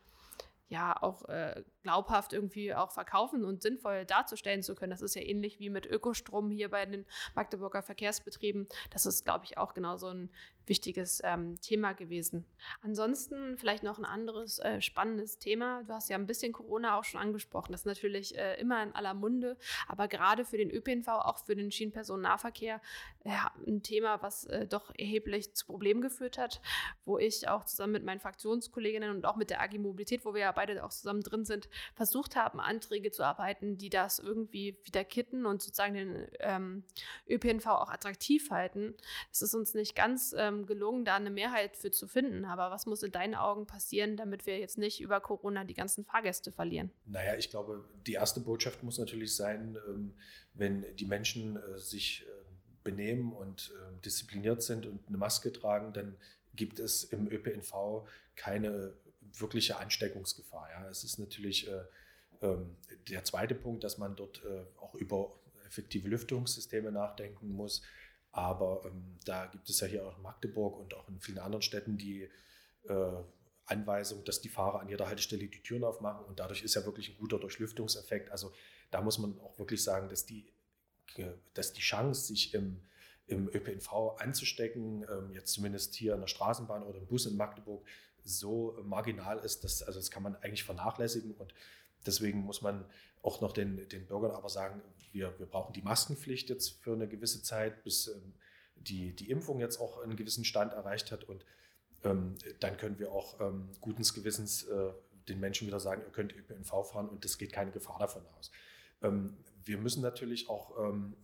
[0.68, 4.90] ja auch äh, glaubhaft irgendwie auch verkaufen und sinnvoll darzustellen zu können.
[4.90, 7.06] Das ist ja ähnlich wie mit Ökostrom hier bei den
[7.36, 8.66] Magdeburger Verkehrsbetrieben.
[8.90, 10.28] Das ist, glaube ich, auch genau so ein
[10.66, 12.44] wichtiges ähm, Thema gewesen.
[12.82, 15.84] Ansonsten vielleicht noch ein anderes äh, spannendes Thema.
[15.84, 17.72] Du hast ja ein bisschen Corona auch schon angesprochen.
[17.72, 19.56] Das ist natürlich äh, immer in aller Munde,
[19.86, 22.80] aber gerade für den ÖPNV, auch für den Schienenpersonennahverkehr,
[23.24, 26.60] ja, ein Thema, was äh, doch erheblich zu Problemen geführt hat,
[27.04, 30.40] wo ich auch zusammen mit meinen Fraktionskolleginnen und auch mit der AG Mobilität, wo wir
[30.42, 35.04] ja beide auch zusammen drin sind, versucht haben, Anträge zu arbeiten, die das irgendwie wieder
[35.04, 36.84] kitten und sozusagen den ähm,
[37.28, 38.94] ÖPNV auch attraktiv halten.
[39.32, 42.44] Es ist uns nicht ganz ähm, gelungen, da eine Mehrheit für zu finden.
[42.44, 46.04] Aber was muss in deinen Augen passieren, damit wir jetzt nicht über Corona die ganzen
[46.04, 46.90] Fahrgäste verlieren?
[47.06, 50.14] Naja, ich glaube, die erste Botschaft muss natürlich sein, ähm,
[50.54, 52.36] wenn die Menschen äh, sich äh,
[52.84, 56.16] benehmen und äh, diszipliniert sind und eine Maske tragen, dann
[56.54, 58.92] gibt es im ÖPNV keine
[59.40, 60.68] wirkliche Ansteckungsgefahr.
[60.70, 60.88] Ja.
[60.88, 61.82] Es ist natürlich äh,
[62.42, 62.76] ähm,
[63.08, 65.32] der zweite Punkt, dass man dort äh, auch über
[65.66, 67.82] effektive Lüftungssysteme nachdenken muss.
[68.32, 71.62] Aber ähm, da gibt es ja hier auch in Magdeburg und auch in vielen anderen
[71.62, 72.28] Städten die
[72.84, 73.12] äh,
[73.64, 77.10] Anweisung, dass die Fahrer an jeder Haltestelle die Türen aufmachen und dadurch ist ja wirklich
[77.10, 78.30] ein guter Durchlüftungseffekt.
[78.30, 78.52] Also
[78.90, 80.52] da muss man auch wirklich sagen, dass die,
[81.54, 82.82] dass die Chance, sich im,
[83.26, 87.84] im ÖPNV anzustecken, ähm, jetzt zumindest hier in der Straßenbahn oder im Bus in Magdeburg,
[88.26, 91.54] so marginal ist, dass, also das kann man eigentlich vernachlässigen und
[92.04, 92.84] deswegen muss man
[93.22, 97.08] auch noch den, den Bürgern aber sagen, wir, wir brauchen die Maskenpflicht jetzt für eine
[97.08, 98.34] gewisse Zeit, bis ähm,
[98.76, 101.44] die, die Impfung jetzt auch einen gewissen Stand erreicht hat und
[102.04, 104.90] ähm, dann können wir auch ähm, guten Gewissens äh,
[105.28, 108.50] den Menschen wieder sagen, ihr könnt ÖPNV fahren und es geht keine Gefahr davon aus.
[109.02, 111.16] Ähm, wir müssen natürlich auch ähm,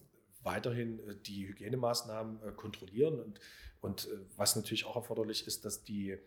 [0.42, 3.40] weiterhin äh, die Hygienemaßnahmen äh, kontrollieren und,
[3.80, 6.18] und äh, was natürlich auch erforderlich ist, dass die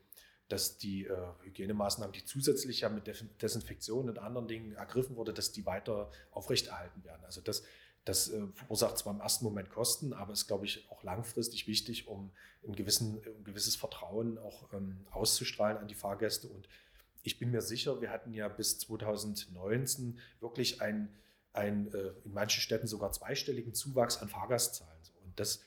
[0.47, 3.07] dass die äh, Hygienemaßnahmen, die zusätzlich ja mit
[3.41, 7.23] Desinfektion und anderen Dingen ergriffen wurde, dass die weiter aufrechterhalten werden.
[7.25, 7.63] Also das,
[8.03, 12.07] das äh, verursacht zwar im ersten Moment Kosten, aber ist, glaube ich, auch langfristig wichtig,
[12.07, 12.31] um
[12.67, 16.47] ein, gewissen, ein gewisses Vertrauen auch ähm, auszustrahlen an die Fahrgäste.
[16.47, 16.69] Und
[17.23, 21.09] ich bin mir sicher, wir hatten ja bis 2019 wirklich einen,
[21.53, 25.01] einen äh, in manchen Städten sogar zweistelligen Zuwachs an Fahrgastzahlen.
[25.23, 25.65] Und das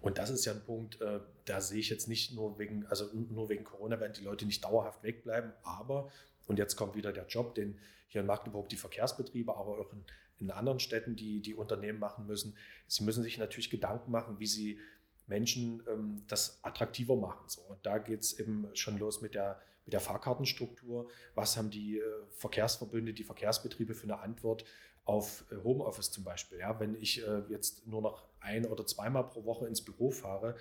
[0.00, 3.10] und das ist ja ein Punkt, äh, da sehe ich jetzt nicht nur wegen, also
[3.12, 6.10] nur wegen Corona werden die Leute nicht dauerhaft wegbleiben, aber,
[6.46, 7.78] und jetzt kommt wieder der Job, den
[8.08, 10.04] hier in Magdeburg die Verkehrsbetriebe, aber auch in,
[10.38, 12.56] in anderen Städten, die die Unternehmen machen müssen.
[12.86, 14.78] Sie müssen sich natürlich Gedanken machen, wie sie
[15.26, 17.48] Menschen ähm, das attraktiver machen.
[17.48, 17.62] So.
[17.62, 21.10] Und da geht es eben schon los mit der, mit der Fahrkartenstruktur.
[21.34, 24.64] Was haben die äh, Verkehrsverbünde, die Verkehrsbetriebe für eine Antwort
[25.04, 26.58] auf äh, Homeoffice zum Beispiel?
[26.58, 30.56] Ja, wenn ich äh, jetzt nur noch ein- oder zweimal pro Woche ins Büro fahre,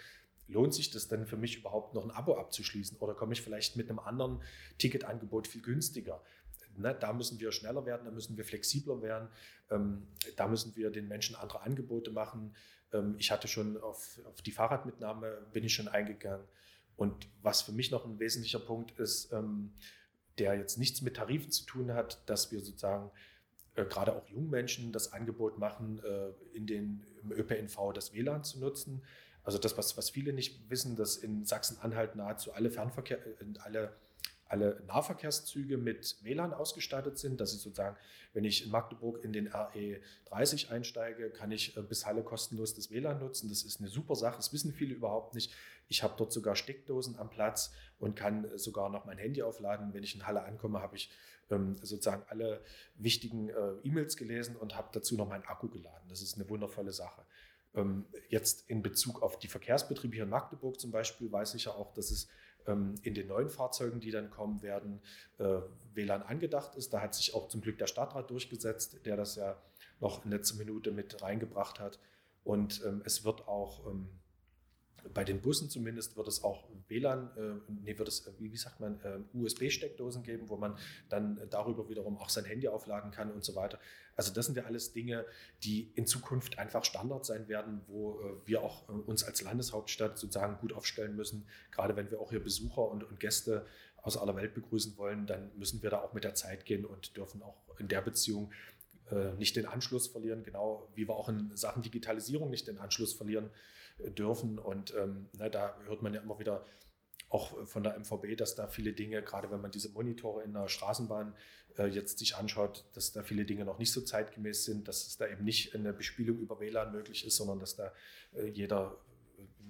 [0.47, 3.75] lohnt sich das denn für mich überhaupt noch ein Abo abzuschließen oder komme ich vielleicht
[3.75, 4.41] mit einem anderen
[4.77, 6.21] Ticketangebot viel günstiger?
[6.77, 9.29] Ne, da müssen wir schneller werden, da müssen wir flexibler werden,
[9.69, 12.53] ähm, da müssen wir den Menschen andere Angebote machen.
[12.91, 16.45] Ähm, ich hatte schon auf, auf, die Fahrradmitnahme, bin ich schon eingegangen.
[16.97, 19.73] Und was für mich noch ein wesentlicher Punkt ist, ähm,
[20.37, 23.09] der jetzt nichts mit Tarifen zu tun hat, dass wir sozusagen
[23.83, 28.59] gerade auch jungen Menschen das Angebot machen, äh, in den, im ÖPNV das WLAN zu
[28.59, 29.03] nutzen.
[29.43, 33.93] Also das, was, was viele nicht wissen, dass in Sachsen-Anhalt nahezu alle Fernverkehr, äh, alle
[34.47, 37.97] alle Nahverkehrszüge mit WLAN ausgestattet sind, dass ich sozusagen,
[38.33, 42.91] wenn ich in Magdeburg in den RE 30 einsteige, kann ich bis Halle kostenlos das
[42.91, 43.49] WLAN nutzen.
[43.49, 45.51] Das ist eine super Sache, das wissen viele überhaupt nicht.
[45.87, 49.93] Ich habe dort sogar Steckdosen am Platz und kann sogar noch mein Handy aufladen.
[49.93, 51.11] Wenn ich in Halle ankomme, habe ich
[51.49, 52.61] ähm, sozusagen alle
[52.95, 56.07] wichtigen äh, E-Mails gelesen und habe dazu noch meinen Akku geladen.
[56.09, 57.25] Das ist eine wundervolle Sache.
[57.75, 61.71] Ähm, jetzt in Bezug auf die Verkehrsbetriebe hier in Magdeburg zum Beispiel weiß ich ja
[61.71, 62.27] auch, dass es
[62.67, 65.01] ähm, in den neuen Fahrzeugen, die dann kommen werden,
[65.37, 65.59] äh,
[65.93, 66.93] WLAN angedacht ist.
[66.93, 69.61] Da hat sich auch zum Glück der Stadtrat durchgesetzt, der das ja
[69.99, 71.99] noch in letzter Minute mit reingebracht hat.
[72.43, 74.09] Und ähm, es wird auch ähm,
[75.13, 78.79] bei den Bussen zumindest wird es auch WLAN, äh, nee, wird es, wie, wie sagt
[78.79, 80.77] man, äh, USB-Steckdosen geben, wo man
[81.09, 83.79] dann darüber wiederum auch sein Handy aufladen kann und so weiter.
[84.15, 85.25] Also das sind ja alles Dinge,
[85.63, 90.17] die in Zukunft einfach Standard sein werden, wo äh, wir auch äh, uns als Landeshauptstadt
[90.17, 91.47] sozusagen gut aufstellen müssen.
[91.71, 93.65] Gerade wenn wir auch hier Besucher und, und Gäste
[94.01, 97.17] aus aller Welt begrüßen wollen, dann müssen wir da auch mit der Zeit gehen und
[97.17, 98.51] dürfen auch in der Beziehung
[99.11, 103.13] äh, nicht den Anschluss verlieren, genau wie wir auch in Sachen Digitalisierung nicht den Anschluss
[103.13, 103.49] verlieren
[103.99, 104.59] dürfen.
[104.59, 106.65] Und ähm, na, da hört man ja immer wieder
[107.29, 110.67] auch von der MVB, dass da viele Dinge, gerade wenn man diese Monitore in der
[110.67, 111.35] Straßenbahn
[111.77, 115.17] äh, jetzt sich anschaut, dass da viele Dinge noch nicht so zeitgemäß sind, dass es
[115.17, 117.91] da eben nicht eine Bespielung über WLAN möglich ist, sondern dass da
[118.35, 118.97] äh, jeder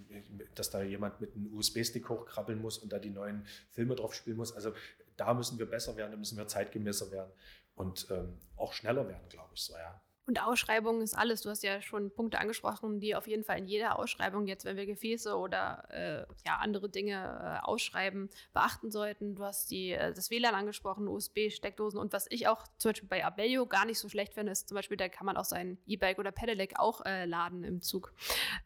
[0.10, 0.22] äh,
[0.54, 4.38] dass da jemand mit einem USB-Stick hochkrabbeln muss und da die neuen Filme drauf spielen
[4.38, 4.54] muss.
[4.54, 4.74] Also
[5.18, 7.32] da müssen wir besser werden, da müssen wir zeitgemäßer werden
[7.76, 10.02] und ähm, auch schneller werden, glaube ich so, ja.
[10.28, 11.42] Und Ausschreibung ist alles.
[11.42, 14.76] Du hast ja schon Punkte angesprochen, die auf jeden Fall in jeder Ausschreibung, jetzt wenn
[14.76, 19.36] wir Gefäße oder äh, ja, andere Dinge äh, ausschreiben, beachten sollten.
[19.36, 23.24] Du hast die, äh, das WLAN angesprochen, USB-Steckdosen und was ich auch zum Beispiel bei
[23.24, 26.18] Abellio gar nicht so schlecht finde, ist zum Beispiel, da kann man auch sein E-Bike
[26.18, 28.12] oder Pedelec auch äh, laden im Zug.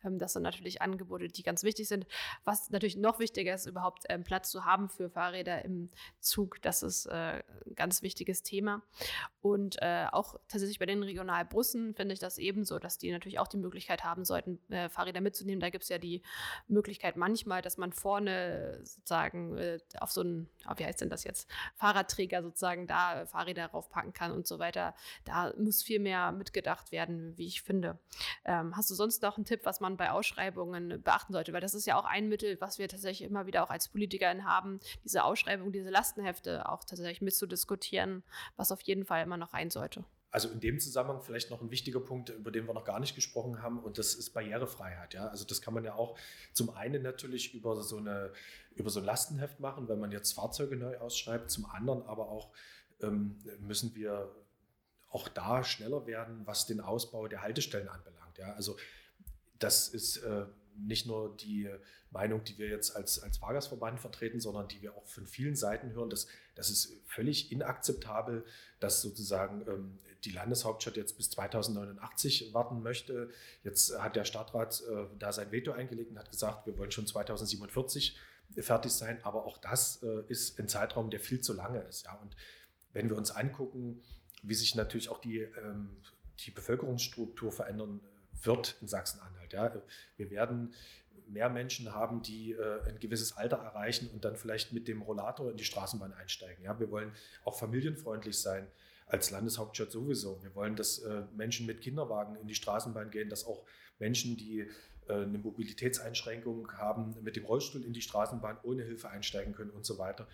[0.06, 2.08] Ähm, das sind natürlich Angebote, die ganz wichtig sind.
[2.46, 5.90] Was natürlich noch wichtiger ist, überhaupt ähm, Platz zu haben für Fahrräder im
[6.22, 6.62] Zug.
[6.62, 8.82] Das ist äh, ein ganz wichtiges Thema.
[9.42, 13.48] Und auch tatsächlich bei den regionalen Bussen finde ich das ebenso, dass die natürlich auch
[13.48, 15.60] die Möglichkeit haben sollten, äh, Fahrräder mitzunehmen.
[15.60, 16.22] Da gibt es ja die
[16.68, 21.24] Möglichkeit manchmal, dass man vorne sozusagen äh, auf so einen, oh, wie heißt denn das
[21.24, 24.96] jetzt, Fahrradträger sozusagen da Fahrräder raufpacken kann und so weiter.
[25.26, 28.00] Da muss viel mehr mitgedacht werden, wie ich finde.
[28.46, 31.54] Ähm, hast du sonst noch einen Tipp, was man bei Ausschreibungen beachten sollte?
[31.54, 34.46] Weil das ist ja auch ein Mittel, was wir tatsächlich immer wieder auch als Politikerin
[34.46, 38.24] haben, diese Ausschreibung, diese Lastenhefte auch tatsächlich mitzudiskutieren,
[38.56, 40.04] was auf jeden Fall immer noch rein sollte.
[40.32, 43.16] Also in dem Zusammenhang vielleicht noch ein wichtiger Punkt, über den wir noch gar nicht
[43.16, 45.14] gesprochen haben, und das ist Barrierefreiheit.
[45.16, 45.28] Ja?
[45.28, 46.18] Also das kann man ja auch
[46.54, 48.32] zum einen natürlich über so, eine,
[48.76, 52.52] über so ein Lastenheft machen, wenn man jetzt Fahrzeuge neu ausschreibt, zum anderen aber auch
[53.02, 54.30] ähm, müssen wir
[55.10, 58.38] auch da schneller werden, was den Ausbau der Haltestellen anbelangt.
[58.38, 58.54] Ja?
[58.54, 58.78] Also
[59.58, 61.70] das ist äh, nicht nur die
[62.12, 65.92] Meinung, die wir jetzt als, als Fahrgastverband vertreten, sondern die wir auch von vielen Seiten
[65.94, 66.10] hören.
[66.10, 68.46] Das, das ist völlig inakzeptabel,
[68.80, 73.30] dass sozusagen ähm, die Landeshauptstadt jetzt bis 2089 warten möchte.
[73.64, 77.08] Jetzt hat der Stadtrat äh, da sein Veto eingelegt und hat gesagt, wir wollen schon
[77.08, 78.18] 2047
[78.58, 79.20] fertig sein.
[79.24, 82.06] Aber auch das äh, ist ein Zeitraum, der viel zu lange ist.
[82.06, 82.14] Ja?
[82.22, 82.36] Und
[82.94, 84.02] wenn wir uns angucken,
[84.44, 85.98] wie sich natürlich auch die, ähm,
[86.46, 88.02] die Bevölkerungsstruktur verändern
[88.44, 89.54] wird in Sachsen-Anhalt.
[89.54, 89.82] Ja.
[90.18, 90.74] Wir werden
[91.28, 95.52] mehr Menschen haben, die äh, ein gewisses Alter erreichen und dann vielleicht mit dem Rollator
[95.52, 96.64] in die Straßenbahn einsteigen.
[96.64, 96.80] Ja.
[96.80, 97.12] Wir wollen
[97.44, 98.68] auch familienfreundlich sein
[99.10, 100.42] als Landeshauptstadt sowieso.
[100.44, 103.66] Wir wollen, dass äh, Menschen mit Kinderwagen in die Straßenbahn gehen, dass auch
[103.98, 104.60] Menschen, die
[105.08, 109.86] äh, eine Mobilitätseinschränkung haben, mit dem Rollstuhl in die Straßenbahn ohne Hilfe einsteigen können und
[109.86, 110.28] so weiter.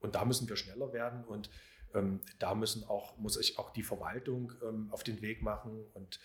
[0.00, 1.50] Und da müssen wir schneller werden und
[1.94, 6.18] ähm, da müssen auch, muss ich auch die Verwaltung ähm, auf den Weg machen und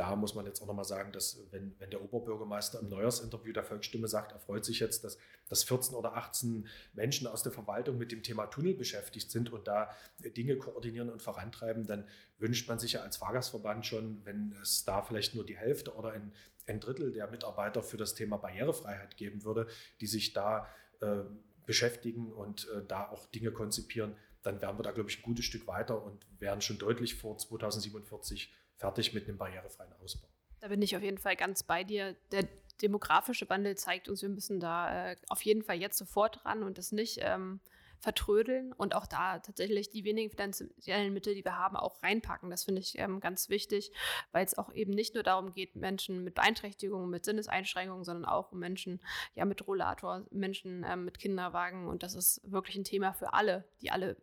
[0.00, 3.64] da muss man jetzt auch nochmal sagen, dass wenn, wenn der Oberbürgermeister im Neujahrsinterview der
[3.64, 7.98] Volksstimme sagt, er freut sich jetzt, dass, dass 14 oder 18 Menschen aus der Verwaltung
[7.98, 12.78] mit dem Thema Tunnel beschäftigt sind und da Dinge koordinieren und vorantreiben, dann wünscht man
[12.78, 16.32] sich ja als Fahrgastverband schon, wenn es da vielleicht nur die Hälfte oder ein,
[16.66, 19.66] ein Drittel der Mitarbeiter für das Thema Barrierefreiheit geben würde,
[20.00, 20.66] die sich da
[21.02, 21.24] äh,
[21.66, 25.44] beschäftigen und äh, da auch Dinge konzipieren, dann wären wir da, glaube ich, ein gutes
[25.44, 28.50] Stück weiter und wären schon deutlich vor 2047
[28.80, 30.26] fertig mit einem barrierefreien Ausbau.
[30.60, 32.16] Da bin ich auf jeden Fall ganz bei dir.
[32.32, 32.48] Der
[32.82, 36.78] demografische Wandel zeigt uns, wir müssen da äh, auf jeden Fall jetzt sofort ran und
[36.78, 37.60] das nicht ähm,
[38.00, 42.50] vertrödeln und auch da tatsächlich die wenigen finanziellen Mittel, die wir haben, auch reinpacken.
[42.50, 43.92] Das finde ich ähm, ganz wichtig,
[44.32, 48.52] weil es auch eben nicht nur darum geht, Menschen mit Beeinträchtigungen, mit Sinneseinschränkungen, sondern auch
[48.52, 49.00] um Menschen
[49.34, 53.64] ja mit Rollator, Menschen ähm, mit Kinderwagen und das ist wirklich ein Thema für alle,
[53.82, 54.16] die alle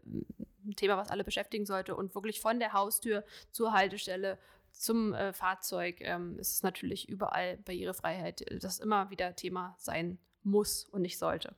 [0.67, 1.95] ein Thema, was alle beschäftigen sollte.
[1.95, 4.37] Und wirklich von der Haustür zur Haltestelle
[4.71, 10.85] zum äh, Fahrzeug ähm, ist es natürlich überall Barrierefreiheit, das immer wieder Thema sein muss
[10.85, 11.55] und nicht sollte.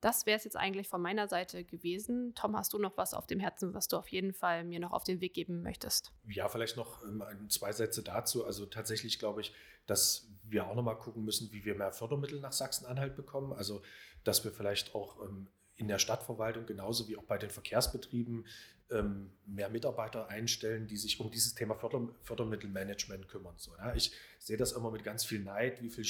[0.00, 2.34] Das wäre es jetzt eigentlich von meiner Seite gewesen.
[2.34, 4.92] Tom, hast du noch was auf dem Herzen, was du auf jeden Fall mir noch
[4.92, 6.12] auf den Weg geben möchtest?
[6.26, 8.44] Ja, vielleicht noch ähm, zwei Sätze dazu.
[8.44, 9.52] Also tatsächlich glaube ich,
[9.86, 13.52] dass wir auch noch mal gucken müssen, wie wir mehr Fördermittel nach Sachsen-Anhalt bekommen.
[13.52, 13.82] Also
[14.24, 18.46] dass wir vielleicht auch ähm, in der Stadtverwaltung genauso wie auch bei den Verkehrsbetrieben
[18.90, 23.54] ähm, mehr Mitarbeiter einstellen, die sich um dieses Thema Förder Fördermittelmanagement kümmern.
[23.56, 23.94] So, ja.
[23.94, 26.06] Ich sehe das immer mit ganz viel Neid, wie viel,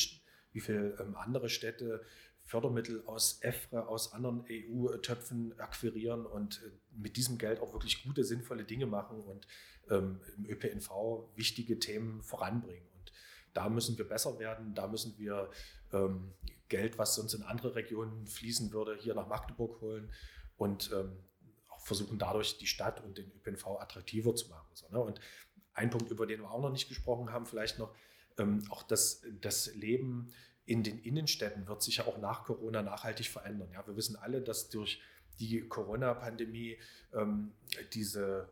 [0.52, 2.04] wie viel ähm, andere Städte
[2.50, 8.24] Fördermittel aus EFRE, aus anderen EU-Töpfen akquirieren und äh, mit diesem Geld auch wirklich gute,
[8.24, 9.46] sinnvolle Dinge machen und
[9.88, 12.88] ähm, im ÖPNV wichtige Themen voranbringen.
[12.98, 13.12] Und
[13.52, 15.48] da müssen wir besser werden, da müssen wir
[15.92, 16.32] ähm,
[16.68, 20.10] Geld, was sonst in andere Regionen fließen würde, hier nach Magdeburg holen
[20.56, 21.12] und ähm,
[21.68, 24.70] auch versuchen dadurch die Stadt und den ÖPNV attraktiver zu machen.
[24.74, 24.98] So, ne?
[24.98, 25.20] Und
[25.72, 27.94] ein Punkt, über den wir auch noch nicht gesprochen haben, vielleicht noch,
[28.38, 30.32] ähm, auch das, das Leben
[30.66, 33.70] in den Innenstädten wird sich ja auch nach Corona nachhaltig verändern.
[33.72, 35.00] Ja, wir wissen alle, dass durch
[35.38, 36.78] die Corona-Pandemie
[37.14, 37.52] ähm,
[37.92, 38.48] diese,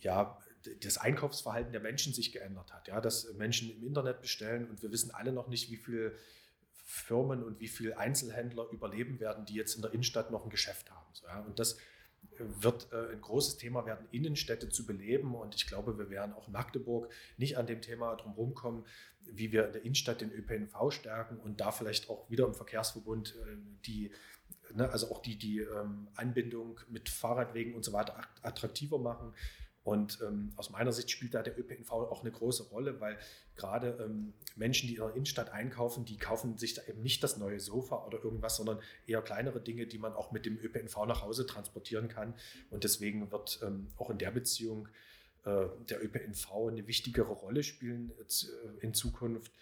[0.00, 0.38] ja,
[0.82, 2.88] das Einkaufsverhalten der Menschen sich geändert hat.
[2.88, 6.16] Ja, dass Menschen im Internet bestellen und wir wissen alle noch nicht, wie viele
[6.84, 10.90] Firmen und wie viele Einzelhändler überleben werden, die jetzt in der Innenstadt noch ein Geschäft
[10.90, 11.06] haben.
[11.12, 11.76] So, ja, und das
[12.38, 15.34] wird äh, ein großes Thema werden, Innenstädte zu beleben.
[15.34, 18.84] Und ich glaube, wir werden auch in Magdeburg nicht an dem Thema drumherum kommen,
[19.24, 23.36] wie wir in der Innenstadt den ÖPNV stärken und da vielleicht auch wieder im Verkehrsverbund
[23.36, 23.56] äh,
[23.86, 24.10] die,
[24.74, 29.32] ne, also auch die, die ähm, Anbindung mit Fahrradwegen und so weiter attraktiver machen.
[29.82, 33.18] Und ähm, aus meiner Sicht spielt da der ÖPNV auch eine große Rolle, weil
[33.56, 37.38] gerade ähm, Menschen, die in der Innenstadt einkaufen, die kaufen sich da eben nicht das
[37.38, 41.22] neue Sofa oder irgendwas, sondern eher kleinere Dinge, die man auch mit dem ÖPNV nach
[41.22, 42.34] Hause transportieren kann.
[42.68, 43.62] Und deswegen wird
[43.96, 44.88] auch in der Beziehung
[45.44, 49.52] der ÖPNV eine wichtigere Rolle spielen äh, in Zukunft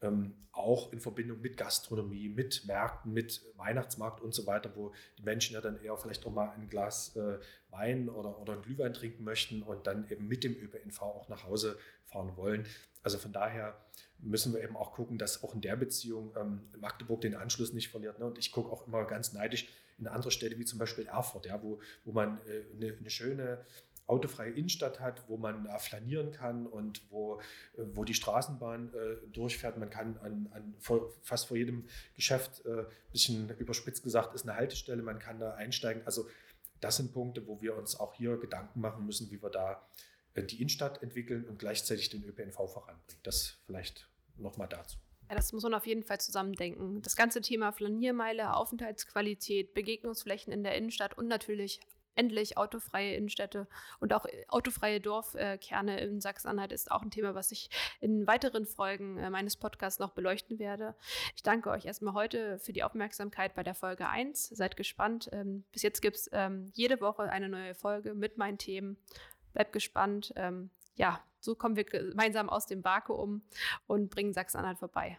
[0.00, 5.22] ähm, auch in Verbindung mit Gastronomie, mit Märkten, mit Weihnachtsmarkt und so weiter, wo die
[5.22, 7.38] Menschen ja dann eher vielleicht auch mal ein Glas äh,
[7.70, 11.44] Wein oder, oder ein Glühwein trinken möchten und dann eben mit dem ÖPNV auch nach
[11.44, 12.66] Hause fahren wollen.
[13.02, 13.76] Also von daher
[14.18, 17.88] müssen wir eben auch gucken, dass auch in der Beziehung ähm, Magdeburg den Anschluss nicht
[17.88, 18.18] verliert.
[18.18, 18.26] Ne?
[18.26, 19.68] Und ich gucke auch immer ganz neidisch
[19.98, 23.64] in andere Städte wie zum Beispiel Erfurt, ja, wo, wo man äh, eine, eine schöne
[24.08, 27.40] autofreie Innenstadt hat, wo man äh, flanieren kann und wo,
[27.76, 29.76] äh, wo die Straßenbahn äh, durchfährt.
[29.78, 31.84] Man kann an, an vor, fast vor jedem
[32.16, 36.02] Geschäft, ein äh, bisschen überspitzt gesagt, ist eine Haltestelle, man kann da einsteigen.
[36.06, 36.26] Also
[36.80, 39.86] das sind Punkte, wo wir uns auch hier Gedanken machen müssen, wie wir da
[40.34, 43.20] äh, die Innenstadt entwickeln und gleichzeitig den ÖPNV voranbringen.
[43.22, 44.96] Das vielleicht nochmal dazu.
[45.28, 47.02] Ja, das muss man auf jeden Fall zusammendenken.
[47.02, 51.80] Das ganze Thema Flaniermeile, Aufenthaltsqualität, Begegnungsflächen in der Innenstadt und natürlich
[52.18, 53.68] endlich autofreie Innenstädte
[54.00, 58.66] und auch äh, autofreie Dorfkerne in Sachsen-Anhalt ist auch ein Thema, was ich in weiteren
[58.66, 60.94] Folgen äh, meines Podcasts noch beleuchten werde.
[61.36, 64.48] Ich danke euch erstmal heute für die Aufmerksamkeit bei der Folge 1.
[64.48, 65.30] Seid gespannt.
[65.32, 68.96] Ähm, bis jetzt gibt es ähm, jede Woche eine neue Folge mit meinen Themen.
[69.52, 70.32] Bleibt gespannt.
[70.36, 73.42] Ähm, ja, so kommen wir gemeinsam aus dem Vakuum
[73.86, 75.18] und bringen Sachsen-Anhalt vorbei.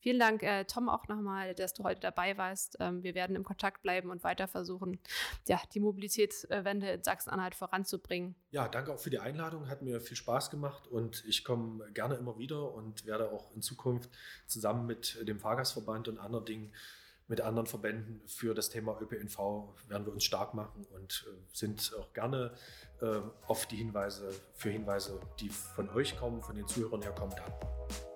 [0.00, 2.76] Vielen Dank, äh, Tom, auch nochmal, dass du heute dabei warst.
[2.80, 4.98] Ähm, wir werden im Kontakt bleiben und weiter versuchen,
[5.46, 8.34] ja, die Mobilitätswende in Sachsen-Anhalt voranzubringen.
[8.50, 9.68] Ja, danke auch für die Einladung.
[9.68, 13.62] Hat mir viel Spaß gemacht und ich komme gerne immer wieder und werde auch in
[13.62, 14.10] Zukunft
[14.46, 16.72] zusammen mit dem Fahrgastverband und anderen Dingen
[17.28, 19.38] mit anderen Verbänden für das Thema ÖPNV
[19.88, 22.54] werden wir uns stark machen und äh, sind auch gerne
[23.00, 27.34] äh, auf die Hinweise, für Hinweise, die von euch kommen, von den Zuhörern her kommen,
[27.36, 28.07] da.